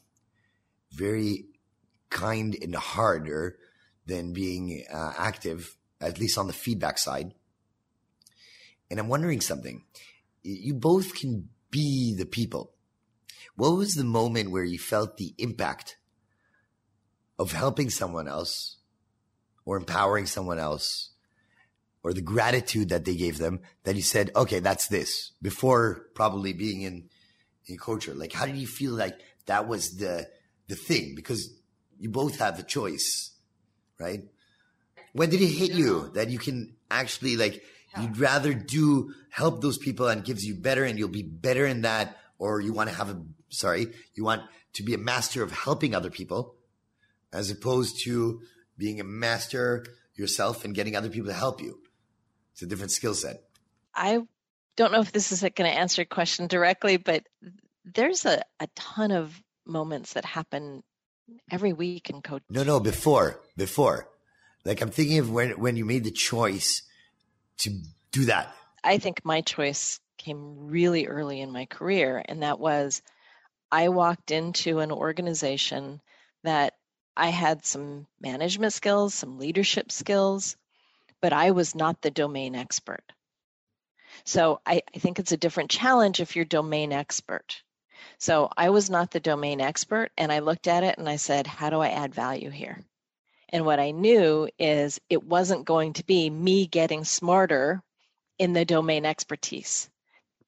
[0.91, 1.45] very
[2.13, 3.59] kind and harder
[4.07, 7.35] than being uh, active, at least on the feedback side.
[8.91, 9.85] And I'm wondering something.
[10.43, 12.75] You both can be the people.
[13.57, 15.97] What was the moment where you felt the impact
[17.39, 18.77] of helping someone else
[19.65, 21.11] or empowering someone else
[22.03, 26.53] or the gratitude that they gave them that you said, okay, that's this before probably
[26.53, 27.09] being in,
[27.67, 28.15] in culture?
[28.15, 30.29] Like, how did you feel like that was the,
[30.69, 31.15] the thing?
[31.15, 31.51] Because
[32.03, 33.31] you both have a choice,
[34.01, 34.25] right?
[35.13, 37.63] When did it hit you that you can actually like
[37.97, 41.83] you'd rather do help those people and gives you better and you'll be better in
[41.83, 45.53] that or you want to have a sorry, you want to be a master of
[45.53, 46.57] helping other people
[47.33, 48.41] as opposed to
[48.77, 49.87] being a master
[50.17, 51.79] yourself and getting other people to help you.
[52.53, 53.45] It's a different skill set.
[53.95, 54.23] I
[54.75, 57.29] don't know if this is going to answer your question directly, but
[57.85, 60.83] there's a, a ton of moments that happen
[61.51, 62.43] every week in coach.
[62.51, 64.09] No, no, before, before.
[64.65, 66.83] Like I'm thinking of when when you made the choice
[67.59, 67.71] to
[68.13, 68.55] do that.
[68.85, 73.03] I think my choice came really early in my career, and that was
[73.71, 76.01] I walked into an organization
[76.45, 76.75] that
[77.17, 80.57] I had some management skills, some leadership skills,
[81.21, 83.13] but I was not the domain expert.
[84.25, 87.63] So I, I think it's a different challenge if you're domain expert.
[88.23, 91.45] So I was not the domain expert, and I looked at it and I said,
[91.49, 92.81] How do I add value here?
[93.49, 97.83] And what I knew is it wasn't going to be me getting smarter
[98.39, 99.91] in the domain expertise.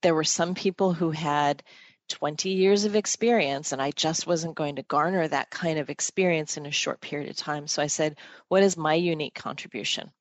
[0.03, 1.65] There were some people who had
[2.11, 6.57] 20 years of experience and I just wasn't going to garner that kind of experience
[6.57, 7.67] in a short period of time.
[7.67, 10.13] So I said, What is my unique contribution?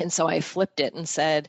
[0.00, 1.48] And so I flipped it and said,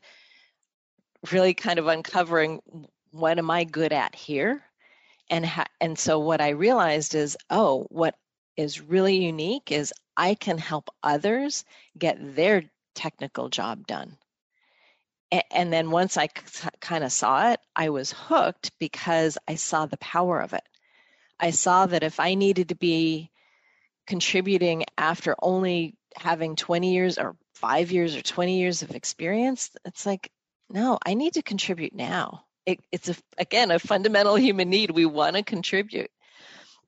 [1.32, 2.62] really kind of uncovering
[3.10, 4.64] what am I good at here?
[5.32, 8.16] And, ha- and so what I realized is, oh, what
[8.58, 11.66] is really unique is I can help others
[11.98, 14.18] get their technical job done.
[15.50, 16.28] And then once I
[16.82, 20.64] kind of saw it, I was hooked because I saw the power of it.
[21.40, 23.32] I saw that if I needed to be
[24.06, 30.06] contributing after only having 20 years or five years or 20 years of experience, it's
[30.06, 30.30] like,
[30.70, 32.44] no, I need to contribute now.
[32.66, 34.92] It, it's a, again a fundamental human need.
[34.92, 36.12] We want to contribute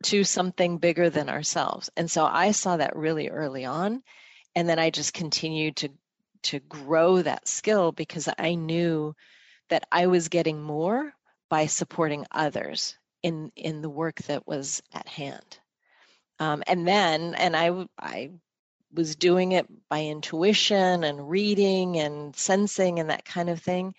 [0.03, 1.89] to something bigger than ourselves.
[1.95, 4.03] And so I saw that really early on.
[4.55, 5.89] And then I just continued to
[6.43, 9.15] to grow that skill because I knew
[9.69, 11.13] that I was getting more
[11.49, 15.59] by supporting others in in the work that was at hand.
[16.39, 18.31] Um, and then, and I I
[18.93, 23.95] was doing it by intuition and reading and sensing and that kind of thing.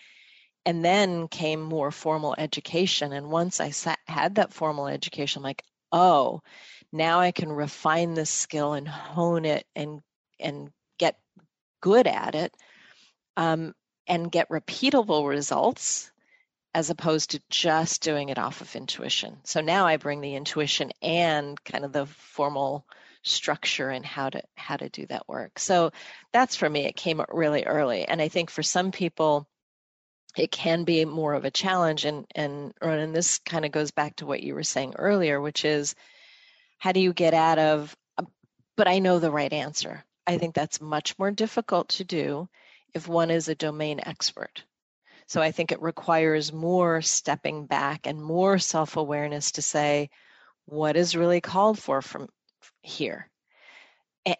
[0.65, 3.13] And then came more formal education.
[3.13, 6.41] And once I sat, had that formal education, I'm like, oh,
[6.91, 10.01] now I can refine this skill and hone it and
[10.39, 11.17] and get
[11.81, 12.55] good at it
[13.37, 13.73] um,
[14.07, 16.11] and get repeatable results
[16.73, 19.37] as opposed to just doing it off of intuition.
[19.45, 22.85] So now I bring the intuition and kind of the formal
[23.23, 25.57] structure and how to how to do that work.
[25.57, 25.91] So
[26.33, 29.47] that's for me it came really early and I think for some people
[30.37, 34.15] it can be more of a challenge and and and this kind of goes back
[34.17, 35.95] to what you were saying earlier which is
[36.77, 37.95] how do you get out of
[38.75, 40.03] but I know the right answer.
[40.27, 42.49] I think that's much more difficult to do
[42.93, 44.63] if one is a domain expert.
[45.27, 50.09] So I think it requires more stepping back and more self awareness to say,
[50.65, 52.29] what is really called for from
[52.81, 53.29] here?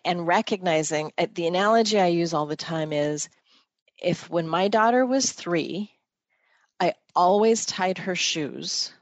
[0.04, 3.30] And recognizing uh, the analogy I use all the time is
[4.02, 5.92] if when my daughter was three,
[6.80, 8.94] I always tied her shoes.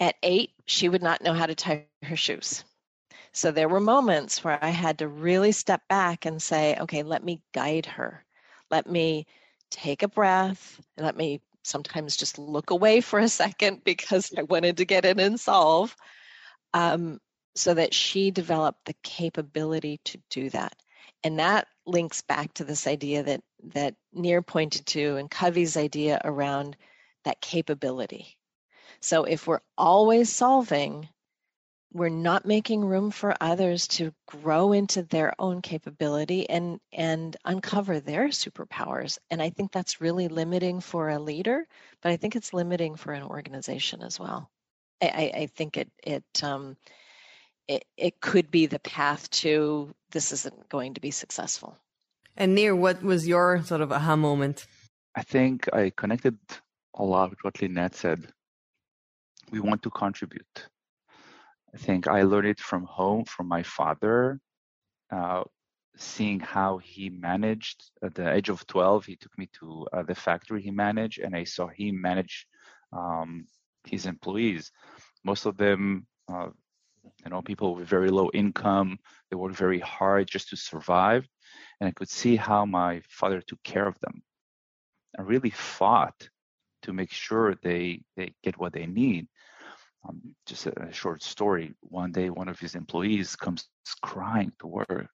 [0.00, 2.64] At eight, she would not know how to tie her shoes.
[3.32, 7.22] So there were moments where I had to really step back and say, okay, let
[7.24, 8.24] me guide her.
[8.70, 9.26] Let me
[9.70, 10.80] take a breath.
[10.96, 15.18] Let me sometimes just look away for a second because I wanted to get in
[15.18, 15.94] and solve.
[16.74, 17.20] Um,
[17.54, 20.76] so that she developed the capability to do that.
[21.24, 26.20] And that links back to this idea that that Nir pointed to and Covey's idea
[26.24, 26.76] around
[27.24, 28.38] that capability.
[29.00, 31.08] So if we're always solving,
[31.92, 38.00] we're not making room for others to grow into their own capability and and uncover
[38.00, 39.18] their superpowers.
[39.30, 41.66] And i think that's really limiting for a leader
[42.02, 44.50] but i think it's limiting for an organization as well.
[45.00, 46.76] I, I think it it um
[47.68, 51.76] it, it could be the path to this isn't going to be successful
[52.38, 54.66] and Nir what was your sort of aha moment
[55.14, 56.38] i think i connected
[56.94, 58.20] a lot with what lynette said
[59.50, 60.68] we want to contribute
[61.74, 64.40] I think I learned it from home from my father,
[65.10, 65.44] uh,
[65.96, 69.04] seeing how he managed at the age of 12.
[69.04, 72.46] He took me to uh, the factory he managed, and I saw him manage
[72.92, 73.46] um,
[73.84, 74.70] his employees.
[75.24, 76.48] Most of them, uh,
[77.24, 78.98] you know, people with very low income.
[79.30, 81.26] They work very hard just to survive,
[81.80, 84.22] and I could see how my father took care of them.
[85.18, 86.28] I really fought
[86.82, 89.28] to make sure they they get what they need
[90.06, 91.74] um, just a, a short story.
[91.80, 93.68] One day, one of his employees comes
[94.02, 95.10] crying to work,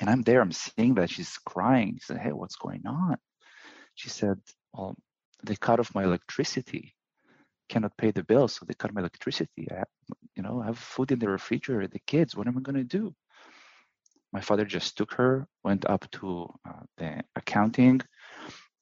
[0.00, 0.40] and I'm there.
[0.40, 1.94] I'm seeing that she's crying.
[1.94, 3.16] He said, "Hey, what's going on?"
[3.94, 4.38] She said,
[4.72, 4.94] "Well,
[5.44, 6.94] they cut off my electricity.
[7.68, 9.68] Cannot pay the bill, so they cut my electricity.
[9.70, 9.84] I,
[10.36, 11.88] you know, I have food in the refrigerator.
[11.88, 12.36] The kids.
[12.36, 13.14] What am I going to do?"
[14.32, 18.00] My father just took her, went up to uh, the accounting,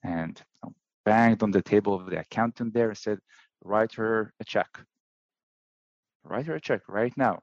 [0.05, 0.75] and you know,
[1.05, 3.19] banged on the table of the accountant there and said,
[3.63, 4.69] "Write her a check."
[6.25, 7.41] write her a check right now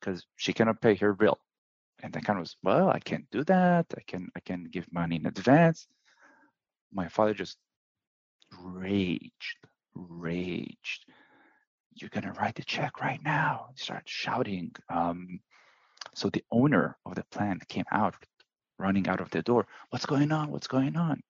[0.00, 1.38] because um, she cannot pay her bill.
[2.02, 3.86] And the accountant was, well, I can't do that.
[3.96, 5.86] I can I can give money in advance.
[6.92, 7.58] My father just
[8.62, 9.58] raged,
[9.94, 11.04] raged.
[11.94, 13.68] You're gonna write the check right now.
[13.74, 14.72] He started shouting.
[14.88, 15.40] Um,
[16.14, 18.14] so the owner of the plant came out,
[18.78, 19.66] running out of the door.
[19.90, 20.50] What's going on?
[20.50, 21.20] What's going on?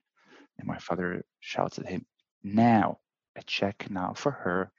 [0.59, 2.05] And my father shouts at him,
[2.43, 2.99] now,
[3.37, 4.73] a check now for her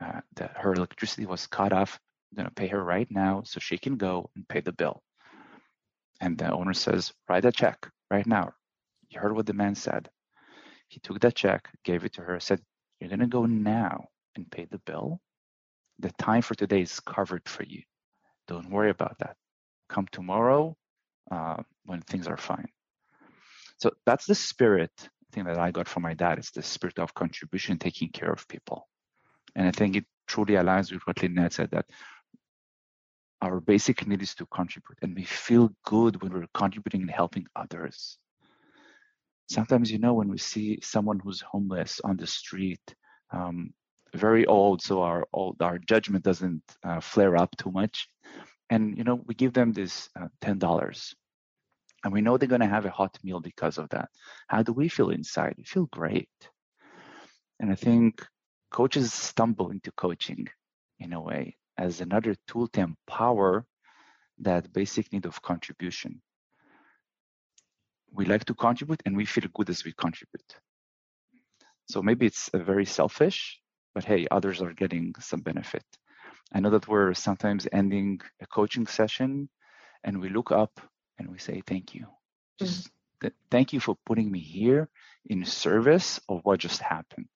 [0.00, 1.98] uh, that her electricity was cut off.
[2.30, 5.02] I'm going to pay her right now so she can go and pay the bill.
[6.20, 8.52] And the owner says, write a check right now.
[9.10, 10.10] You heard what the man said.
[10.88, 12.60] He took that check, gave it to her, said,
[13.00, 15.20] You're going to go now and pay the bill.
[15.98, 17.82] The time for today is covered for you.
[18.48, 19.36] Don't worry about that.
[19.88, 20.76] Come tomorrow
[21.30, 22.68] uh, when things are fine.
[23.78, 24.90] So that's the spirit
[25.32, 26.38] thing that I got from my dad.
[26.38, 28.88] It's the spirit of contribution, taking care of people.
[29.54, 31.86] And I think it truly aligns with what Lynette said that
[33.40, 37.46] our basic need is to contribute and we feel good when we're contributing and helping
[37.54, 38.18] others
[39.48, 42.82] sometimes you know when we see someone who's homeless on the street
[43.30, 43.72] um,
[44.14, 48.08] very old so our old our judgment doesn't uh, flare up too much.
[48.70, 51.14] And you know we give them this uh, $10
[52.04, 54.08] and we know they're going to have a hot meal because of that.
[54.46, 55.54] How do we feel inside?
[55.56, 56.30] We feel great.
[57.60, 58.24] And i think
[58.70, 60.46] coaches stumble into coaching
[61.00, 63.66] in a way as another tool to empower
[64.38, 66.20] that basic need of contribution.
[68.12, 70.50] We like to contribute and we feel good as we contribute.
[71.88, 73.60] So maybe it's very selfish,
[73.98, 75.82] but hey, others are getting some benefit.
[76.52, 79.48] I know that we're sometimes ending a coaching session
[80.04, 80.80] and we look up
[81.18, 82.06] and we say, thank you.
[82.60, 83.22] Just mm-hmm.
[83.22, 84.88] th- thank you for putting me here
[85.26, 87.34] in service of what just happened.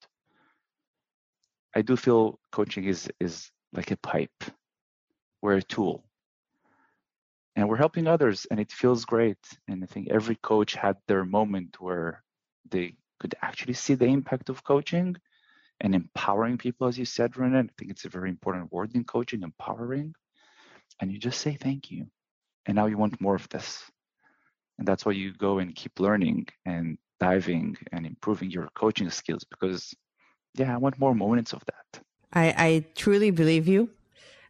[1.75, 4.41] I do feel coaching is is like a pipe.
[5.43, 6.05] We're a tool.
[7.57, 9.45] And we're helping others and it feels great.
[9.67, 12.23] And I think every coach had their moment where
[12.71, 15.17] they could actually see the impact of coaching
[15.83, 17.59] and empowering people, as you said, René.
[17.59, 20.15] I think it's a very important word in coaching, empowering.
[21.01, 22.07] And you just say thank you.
[22.67, 23.83] And now you want more of this.
[24.79, 29.45] And that's why you go and keep learning and diving and improving your coaching skills
[29.45, 29.93] because,
[30.55, 32.01] yeah, I want more moments of that.
[32.33, 33.91] I, I truly believe you.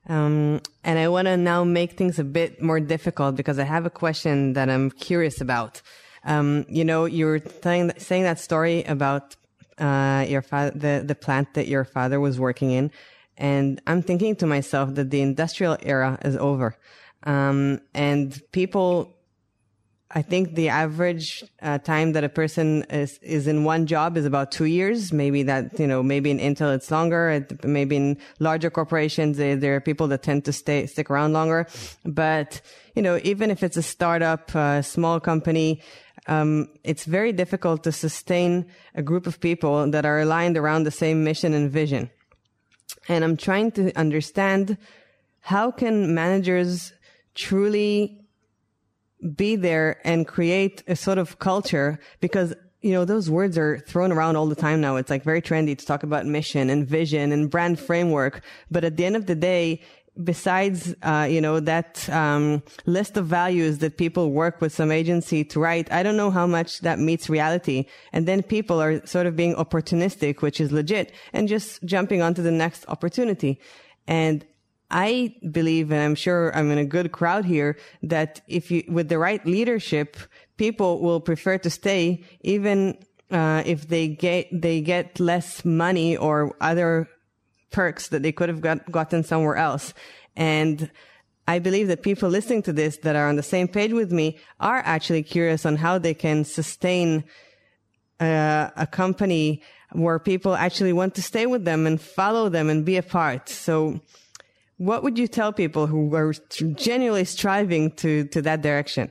[0.09, 3.87] Um, and I want to now make things a bit more difficult because I have
[3.87, 5.81] a question that I'm curious about.
[6.25, 9.37] Um, you know, you were saying that story about,
[9.83, 12.91] uh, your father, the, the plant that your father was working in.
[13.37, 16.77] And I'm thinking to myself that the industrial era is over.
[17.25, 19.17] Um, and people
[20.15, 24.27] I think the average uh, time that a person is, is in one job is
[24.27, 25.11] about two years.
[25.11, 27.47] Maybe that, you know, maybe in Intel it's longer.
[27.65, 31.67] maybe in larger corporations, they, there are people that tend to stay, stick around longer.
[32.05, 32.61] But,
[32.95, 35.81] you know, even if it's a startup, a small company,
[36.27, 40.91] um, it's very difficult to sustain a group of people that are aligned around the
[40.91, 42.11] same mission and vision.
[43.09, 44.79] And I'm trying to understand
[45.41, 46.93] how can managers
[47.35, 48.21] truly
[49.35, 54.11] be there and create a sort of culture because you know, those words are thrown
[54.11, 54.97] around all the time now.
[54.97, 58.43] It's like very trendy to talk about mission and vision and brand framework.
[58.73, 59.83] But at the end of the day,
[60.23, 65.45] besides, uh, you know, that, um, list of values that people work with some agency
[65.45, 67.87] to write, I don't know how much that meets reality.
[68.13, 72.43] And then people are sort of being opportunistic, which is legit and just jumping onto
[72.43, 73.61] the next opportunity.
[74.07, 74.45] And
[74.91, 79.09] I believe, and I'm sure I'm in a good crowd here, that if you, with
[79.09, 80.17] the right leadership,
[80.59, 82.99] people will prefer to stay even
[83.31, 87.09] uh, if they get they get less money or other
[87.73, 89.95] perks that they could have got, gotten somewhere else.
[90.37, 90.91] And
[91.49, 94.39] I believe that people listening to this that are on the same page with me
[94.61, 97.25] are actually curious on how they can sustain
[98.21, 99.63] uh, a company
[99.93, 103.49] where people actually want to stay with them and follow them and be a part.
[103.49, 104.01] So
[104.77, 106.33] what would you tell people who are
[106.75, 109.11] genuinely striving to, to that direction?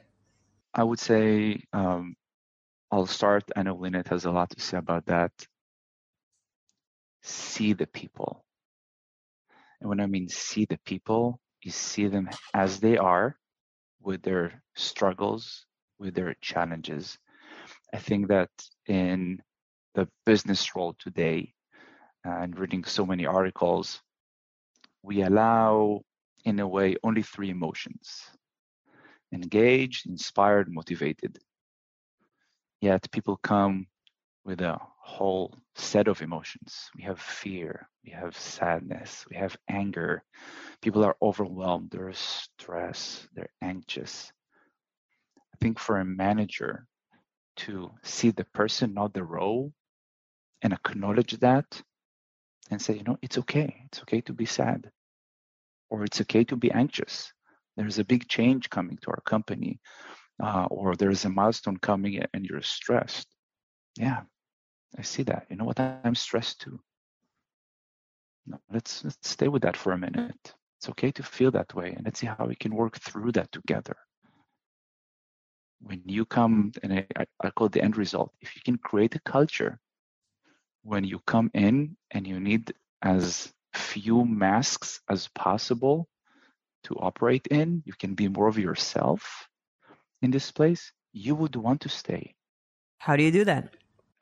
[0.74, 2.16] I would say um,
[2.92, 3.44] I'll start.
[3.56, 5.32] I know Lynette has a lot to say about that.
[7.22, 8.44] See the people.
[9.82, 13.36] And when I mean see the people, you see them as they are
[14.02, 15.66] with their struggles,
[16.00, 17.18] with their challenges.
[17.94, 18.50] I think that
[18.88, 19.42] in
[19.96, 21.54] the business world today,
[22.24, 24.00] and reading so many articles,
[25.02, 26.02] we allow,
[26.46, 28.30] in a way, only three emotions
[29.34, 31.40] engaged, inspired, motivated.
[32.82, 33.88] Yet people come
[34.44, 36.90] with a whole set of emotions.
[36.96, 40.24] We have fear, we have sadness, we have anger.
[40.82, 44.32] People are overwhelmed, they're stressed, they're anxious.
[45.38, 46.88] I think for a manager
[47.58, 49.74] to see the person, not the role,
[50.62, 51.82] and acknowledge that
[52.72, 53.84] and say, you know, it's okay.
[53.86, 54.90] It's okay to be sad,
[55.90, 57.32] or it's okay to be anxious.
[57.78, 59.80] There's a big change coming to our company,
[60.42, 63.28] uh, or there's a milestone coming and you're stressed.
[63.98, 64.22] Yeah,
[64.98, 65.48] I see that.
[65.50, 65.80] You know what?
[65.80, 66.80] I'm stressed too.
[68.46, 70.54] No, let's, let's stay with that for a minute.
[70.80, 73.52] It's okay to feel that way, and let's see how we can work through that
[73.52, 73.98] together.
[75.82, 79.16] when you come, and I, I call it the end result, if you can create
[79.16, 79.80] a culture
[80.84, 86.08] when you come in and you need as few masks as possible
[86.84, 89.48] to operate in, you can be more of yourself
[90.22, 92.36] in this place, you would want to stay.
[92.98, 93.74] How do you do that?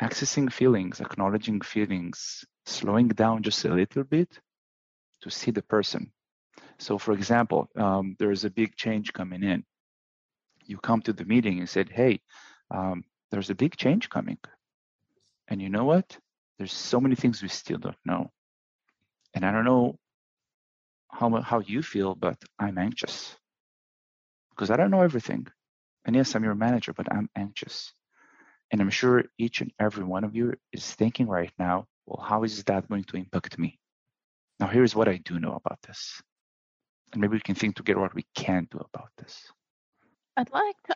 [0.02, 4.39] Accessing feelings, acknowledging feelings, slowing down just a little bit
[5.22, 6.12] to see the person.
[6.80, 9.66] So, for example, um, there's a big change coming in.
[10.66, 12.22] You come to the meeting and said, "Hey,
[12.72, 14.39] um, there's a big change coming,"
[15.50, 16.18] and you know what?
[16.58, 18.32] There's so many things we still don't know,
[19.34, 19.97] and I don't know
[21.12, 23.36] how how you feel, but I'm anxious
[24.52, 25.47] because I don't know everything.
[26.06, 27.93] And yes, I'm your manager, but I'm anxious.
[28.72, 32.43] And I'm sure each and every one of you is thinking right now, well, how
[32.43, 33.80] is that going to impact me?
[34.59, 36.22] Now, here's what I do know about this.
[37.11, 39.51] And maybe we can think together what we can do about this.
[40.38, 40.95] I'd like to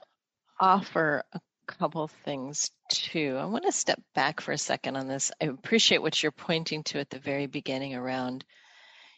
[0.60, 3.38] offer a couple things too.
[3.40, 5.32] I want to step back for a second on this.
[5.42, 8.46] I appreciate what you're pointing to at the very beginning around,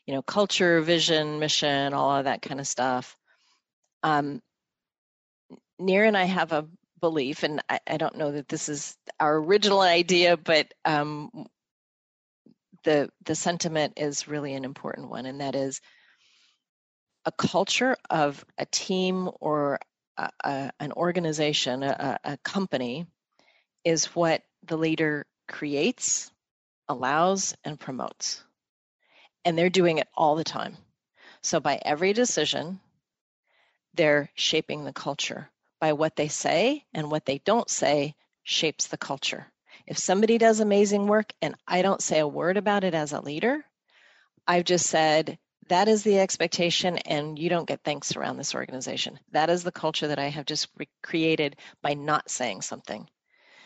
[0.06, 3.18] you know, culture, vision, mission, all of that kind of stuff.
[4.04, 4.42] Um,
[5.80, 6.68] Nir and I have a
[7.00, 11.48] belief, and I, I, don't know that this is our original idea, but um,
[12.84, 15.82] the the sentiment is really an important one, and that is
[17.26, 19.80] a culture of a team or
[20.18, 23.08] a, a, an organization, a, a company,
[23.84, 26.32] is what the leader creates,
[26.88, 28.44] allows, and promotes.
[29.44, 30.78] And they're doing it all the time.
[31.42, 32.80] So by every decision,
[33.94, 35.50] they're shaping the culture.
[35.80, 39.52] By what they say and what they don't say shapes the culture.
[39.88, 43.22] If somebody does amazing work and I don't say a word about it as a
[43.22, 43.64] leader,
[44.48, 49.20] I've just said, that is the expectation, and you don't get thanks around this organization.
[49.32, 53.08] That is the culture that I have just re- created by not saying something.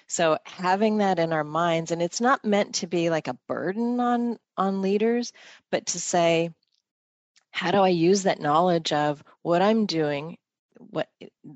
[0.08, 4.00] So having that in our minds, and it's not meant to be like a burden
[4.00, 5.34] on on leaders,
[5.72, 6.52] but to say,
[7.52, 10.38] how do I use that knowledge of what I'm doing
[10.80, 11.10] what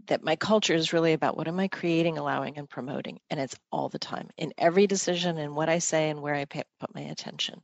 [0.07, 3.19] that my culture is really about what am i creating allowing and promoting?
[3.29, 6.45] And it's all the time in every decision and what i say and where i
[6.45, 7.61] pay, put my attention.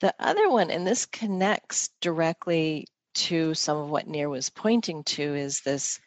[0.00, 5.22] The other one and this connects directly to some of what Nir was pointing to
[5.22, 6.00] is this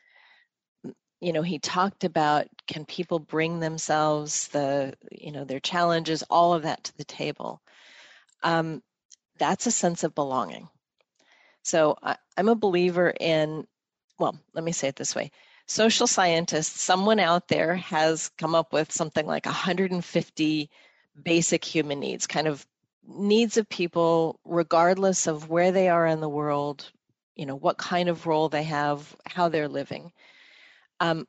[1.21, 6.53] you know he talked about can people bring themselves the you know their challenges all
[6.53, 7.61] of that to the table.
[8.43, 8.81] Um,
[9.39, 10.67] that's a sense of belonging.
[11.63, 13.67] So I, i'm a believer in
[14.19, 15.31] well, let me say it this way
[15.67, 20.69] social scientists, someone out there has come up with something like 150
[21.23, 22.65] basic human needs, kind of
[23.05, 26.91] needs of people, regardless of where they are in the world,
[27.35, 30.11] you know, what kind of role they have, how they're living.
[30.99, 31.27] Um,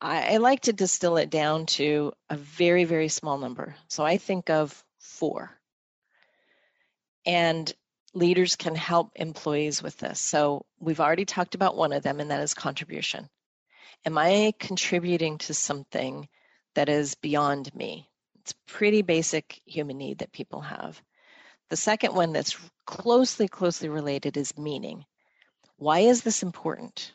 [0.00, 3.76] I, I like to distill it down to a very, very small number.
[3.88, 5.50] So I think of four.
[7.24, 7.72] And
[8.16, 10.18] leaders can help employees with this.
[10.18, 13.28] So we've already talked about one of them, and that is contribution.
[14.06, 16.28] Am I contributing to something
[16.74, 18.08] that is beyond me?
[18.40, 21.00] It's pretty basic human need that people have.
[21.68, 22.56] The second one that's
[22.86, 25.04] closely, closely related is meaning.
[25.76, 27.12] Why is this important?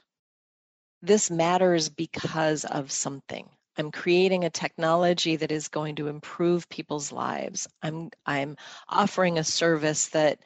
[1.02, 3.50] This matters because of something.
[3.78, 7.68] I'm creating a technology that is going to improve people's lives.
[7.82, 10.40] I'm I'm offering a service that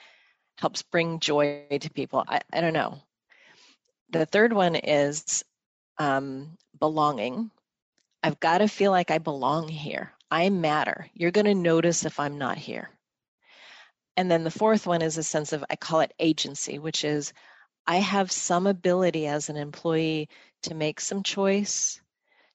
[0.57, 2.23] helps bring joy to people.
[2.27, 2.99] I, I don't know.
[4.09, 5.43] The third one is
[5.97, 7.51] um, belonging.
[8.23, 10.11] I've got to feel like I belong here.
[10.31, 11.07] I matter.
[11.13, 12.89] You're going to notice if I'm not here.
[14.17, 17.33] And then the fourth one is a sense of, I call it agency, which is
[17.85, 20.29] I have some ability as an employee
[20.63, 22.01] to make some choice,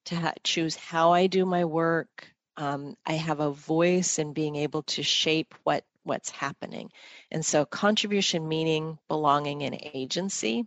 [0.06, 2.28] to ha- choose how I do my work.
[2.56, 6.90] Um, I have a voice in being able to shape what what's happening.
[7.30, 10.66] And so contribution, meaning, belonging, and agency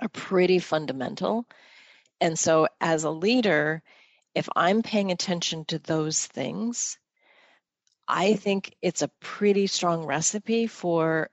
[0.00, 1.46] are pretty fundamental.
[2.20, 3.82] And so as a leader,
[4.34, 6.98] if I'm paying attention to those things,
[8.08, 11.30] I think it's a pretty strong recipe for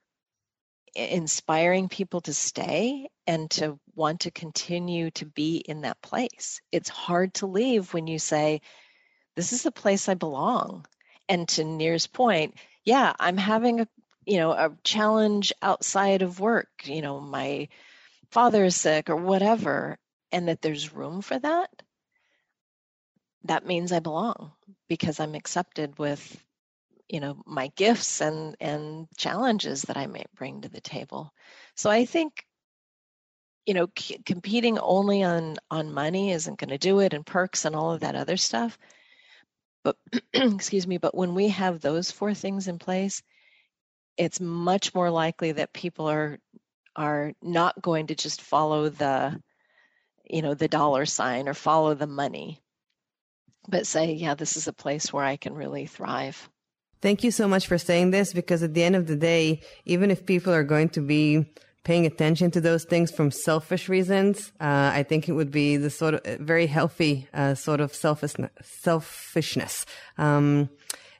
[0.95, 6.61] inspiring people to stay and to want to continue to be in that place.
[6.71, 8.61] It's hard to leave when you say,
[9.35, 10.85] This is the place I belong.
[11.27, 12.55] And to Nir's point,
[12.87, 13.89] yeah, I'm having a
[14.25, 16.69] you know a challenge outside of work.
[16.85, 17.67] You know, my
[18.31, 19.97] father is sick or whatever,
[20.31, 21.69] and that there's room for that.
[23.45, 24.53] That means I belong
[24.87, 26.41] because I'm accepted with
[27.09, 31.33] you know my gifts and and challenges that I may bring to the table.
[31.75, 32.45] So I think
[33.67, 37.65] you know, c- competing only on on money isn't going to do it, and perks
[37.65, 38.77] and all of that other stuff.
[39.87, 39.95] But
[40.33, 43.23] excuse me, but when we have those four things in place,
[44.17, 46.39] it's much more likely that people are
[46.97, 49.39] are not going to just follow the
[50.29, 52.59] you know the dollar sign or follow the money
[53.69, 56.49] but say yeah this is a place where i can really thrive.
[56.99, 60.09] Thank you so much for saying this because at the end of the day, even
[60.09, 61.45] if people are going to be
[61.87, 65.89] paying attention to those things from selfish reasons, uh, I think it would be the
[65.89, 68.51] sort of very healthy uh, sort of selfishness.
[68.61, 69.85] selfishness.
[70.17, 70.69] Um,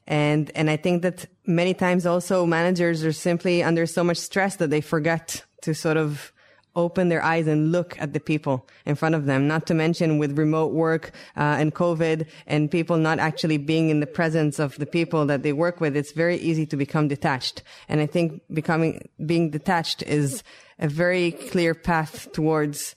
[0.05, 4.57] and and I think that many times also managers are simply under so much stress
[4.57, 6.33] that they forget to sort of
[6.77, 9.47] open their eyes and look at the people in front of them.
[9.47, 13.99] Not to mention with remote work uh, and COVID and people not actually being in
[13.99, 17.63] the presence of the people that they work with, it's very easy to become detached.
[17.89, 20.43] And I think becoming being detached is
[20.79, 22.95] a very clear path towards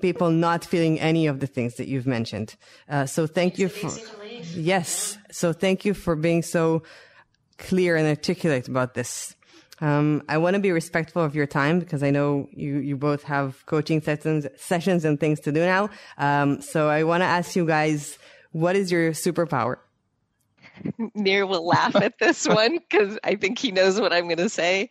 [0.00, 2.54] people not feeling any of the things that you've mentioned.
[2.88, 3.90] Uh, so thank you for
[4.54, 5.18] yes.
[5.30, 6.82] So thank you for being so
[7.58, 9.34] clear and articulate about this.
[9.82, 13.24] Um, I want to be respectful of your time because I know you, you both
[13.24, 15.90] have coaching sessions, sessions and things to do now.
[16.18, 18.16] Um, so I want to ask you guys,
[18.52, 19.76] what is your superpower?
[21.14, 24.48] Nir will laugh at this one because I think he knows what I'm going to
[24.48, 24.88] say.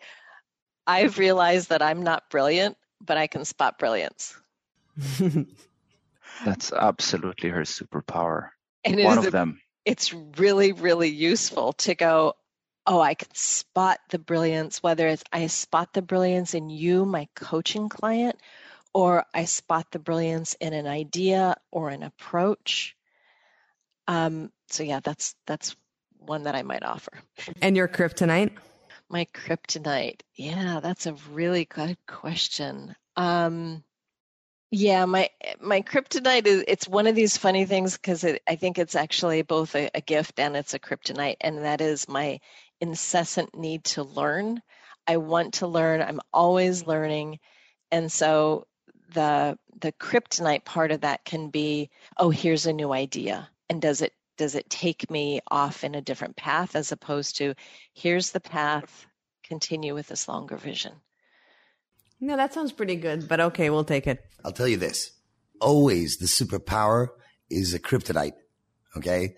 [0.85, 4.35] I've realized that I'm not brilliant, but I can spot brilliance.
[6.45, 8.49] That's absolutely her superpower.
[8.83, 9.61] And One it of a- them.
[9.85, 12.33] it's really, really useful to go,
[12.85, 17.27] oh, I can spot the brilliance, whether it's I spot the brilliance in you, my
[17.35, 18.39] coaching client,
[18.93, 22.95] or I spot the brilliance in an idea or an approach.
[24.07, 25.75] Um, so yeah, that's that's
[26.17, 27.13] one that I might offer.
[27.61, 28.51] And your kryptonite?
[29.09, 30.21] My kryptonite.
[30.35, 32.95] Yeah, that's a really good question.
[33.15, 33.83] Um,
[34.71, 35.29] yeah, my
[35.59, 39.75] my kryptonite is it's one of these funny things because I think it's actually both
[39.75, 42.39] a, a gift and it's a kryptonite, and that is my
[42.81, 44.61] incessant need to learn.
[45.07, 46.01] I want to learn.
[46.01, 47.39] I'm always learning,
[47.91, 48.67] and so
[49.13, 54.01] the the kryptonite part of that can be, oh, here's a new idea, and does
[54.01, 57.53] it does it take me off in a different path as opposed to
[57.93, 59.05] here's the path,
[59.43, 60.93] continue with this longer vision.
[62.19, 64.23] No, that sounds pretty good, but okay, we'll take it.
[64.45, 65.11] I'll tell you this.
[65.59, 67.09] Always the superpower
[67.49, 68.33] is a kryptonite.
[68.95, 69.35] Okay.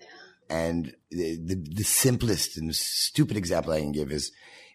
[0.50, 4.30] And the, the, the simplest and stupid example I can give is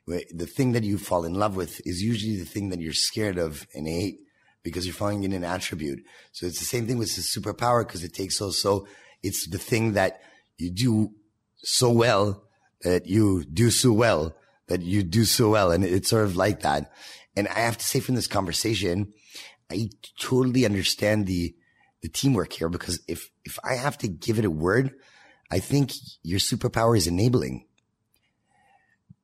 [0.07, 3.37] the thing that you fall in love with is usually the thing that you're scared
[3.37, 4.19] of and hate
[4.63, 5.99] because you're falling in an attribute.
[6.31, 8.87] So it's the same thing with the superpower because it takes also,
[9.21, 10.19] it's the thing that
[10.57, 11.11] you do
[11.57, 12.43] so well
[12.81, 14.35] that you do so well
[14.67, 15.71] that you do so well.
[15.71, 16.91] And it's sort of like that.
[17.35, 19.13] And I have to say from this conversation,
[19.71, 19.89] I
[20.19, 21.55] totally understand the,
[22.01, 24.93] the teamwork here because if, if I have to give it a word,
[25.51, 25.93] I think
[26.23, 27.65] your superpower is enabling.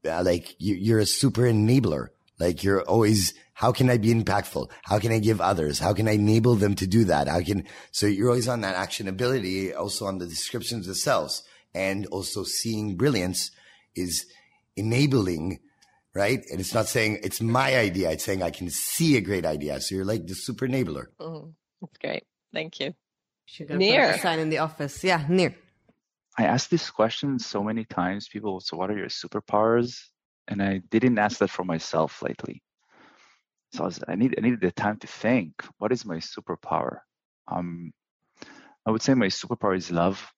[0.05, 2.07] Uh, like you, you're a super enabler.
[2.39, 4.69] Like you're always, how can I be impactful?
[4.84, 5.80] How can I give others?
[5.80, 7.28] How can I enable them to do that?
[7.28, 12.43] How can, so you're always on that actionability, also on the descriptions themselves and also
[12.43, 13.51] seeing brilliance
[13.95, 14.26] is
[14.76, 15.59] enabling,
[16.13, 16.43] right?
[16.51, 18.11] And it's not saying it's my idea.
[18.11, 19.80] It's saying I can see a great idea.
[19.82, 21.07] So you're like the super enabler.
[21.19, 22.23] Mm, that's great.
[22.53, 22.95] Thank you.
[23.45, 24.17] Should have Near.
[24.19, 25.03] sign in the office.
[25.03, 25.55] Yeah, near.
[26.38, 28.27] I asked this question so many times.
[28.27, 30.01] People, so what are your superpowers?
[30.47, 32.61] And I didn't ask that for myself lately.
[33.73, 35.53] So I, was, I need I needed the time to think.
[35.79, 36.99] What is my superpower?
[37.47, 37.91] Um,
[38.86, 40.31] I would say my superpower is love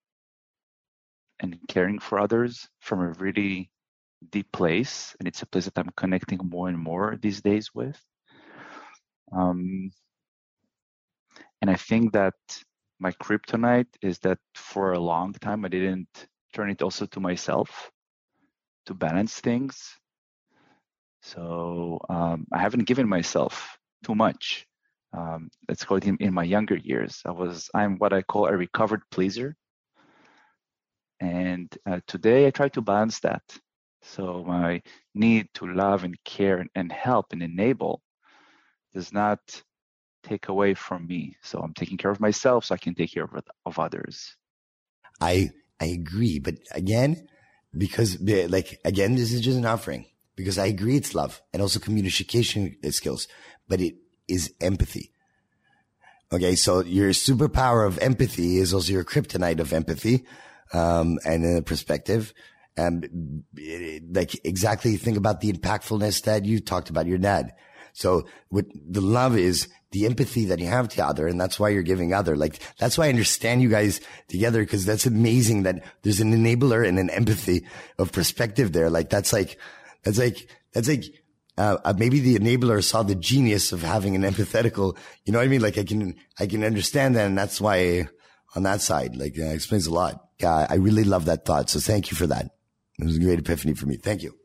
[1.40, 3.70] and caring for others from a really
[4.32, 8.00] deep place, and it's a place that I'm connecting more and more these days with.
[9.32, 9.92] Um,
[11.62, 12.34] and I think that
[13.00, 17.92] my kryptonite is that for a long time I didn't turn it also to myself
[18.88, 19.96] to balance things.
[21.22, 24.66] So um, I haven't given myself too much.
[25.14, 27.22] Um, let's call it in, in my younger years.
[27.26, 29.56] I was I'm what I call a recovered pleaser,
[31.20, 33.44] and uh, today I try to balance that.
[34.04, 34.82] So my
[35.16, 38.02] need to love and care and, and help and enable
[38.94, 39.40] does not
[40.28, 41.36] take away from me.
[41.42, 43.34] So I'm taking care of myself so I can take care of,
[43.66, 44.36] of others.
[45.22, 45.50] I,
[45.80, 46.40] I agree.
[46.40, 47.28] But again,
[47.76, 50.06] because like, again, this is just an offering
[50.36, 53.28] because I agree it's love and also communication skills,
[53.68, 53.96] but it
[54.28, 55.12] is empathy.
[56.32, 56.56] Okay.
[56.56, 60.26] So your superpower of empathy is also your kryptonite of empathy.
[60.74, 62.34] Um, and in a perspective,
[62.78, 67.54] it- like exactly think about the impactfulness that you talked about your dad.
[67.94, 71.28] So what the love is the empathy that you have to other.
[71.28, 72.36] And that's why you're giving other.
[72.36, 74.66] Like, that's why I understand you guys together.
[74.66, 77.66] Cause that's amazing that there's an enabler and an empathy
[77.98, 78.90] of perspective there.
[78.90, 79.58] Like, that's like,
[80.04, 81.06] that's like, that's like,
[81.58, 85.46] uh, uh, maybe the enabler saw the genius of having an empathetical, you know what
[85.46, 85.62] I mean?
[85.62, 87.26] Like I can, I can understand that.
[87.26, 88.08] And that's why
[88.56, 90.24] on that side, like, uh, explains a lot.
[90.40, 91.70] Yeah, I really love that thought.
[91.70, 92.52] So thank you for that.
[93.00, 93.98] It was a great epiphany for me.
[93.98, 94.37] Thank you.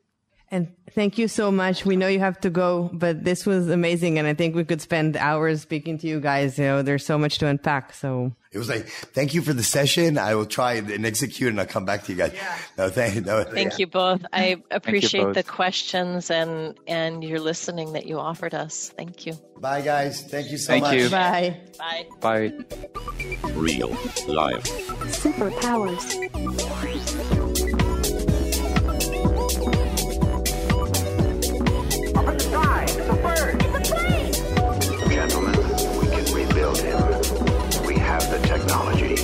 [0.93, 1.85] And thank you so much.
[1.85, 4.19] We know you have to go, but this was amazing.
[4.19, 6.59] And I think we could spend hours speaking to you guys.
[6.59, 7.95] You know, there's so much to unpack.
[7.95, 10.19] So it was like, thank you for the session.
[10.19, 12.33] I will try and execute and I'll come back to you guys.
[12.35, 12.59] Yeah.
[12.79, 13.79] No, thank, no, thank yeah.
[13.79, 14.25] you both.
[14.33, 15.35] I appreciate both.
[15.35, 18.93] the questions and, and your listening that you offered us.
[18.97, 19.35] Thank you.
[19.59, 20.23] Bye guys.
[20.23, 20.97] Thank you so Thank much.
[20.97, 21.09] you.
[21.09, 21.61] bye.
[21.79, 22.07] Bye.
[22.21, 22.53] Bye.
[23.55, 23.91] Real
[24.29, 24.65] life.
[25.23, 26.03] Superpowers.
[38.73, 39.15] Technology.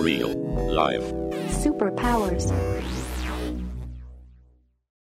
[0.00, 0.32] Real
[0.72, 1.04] life.
[1.62, 2.69] Superpowers.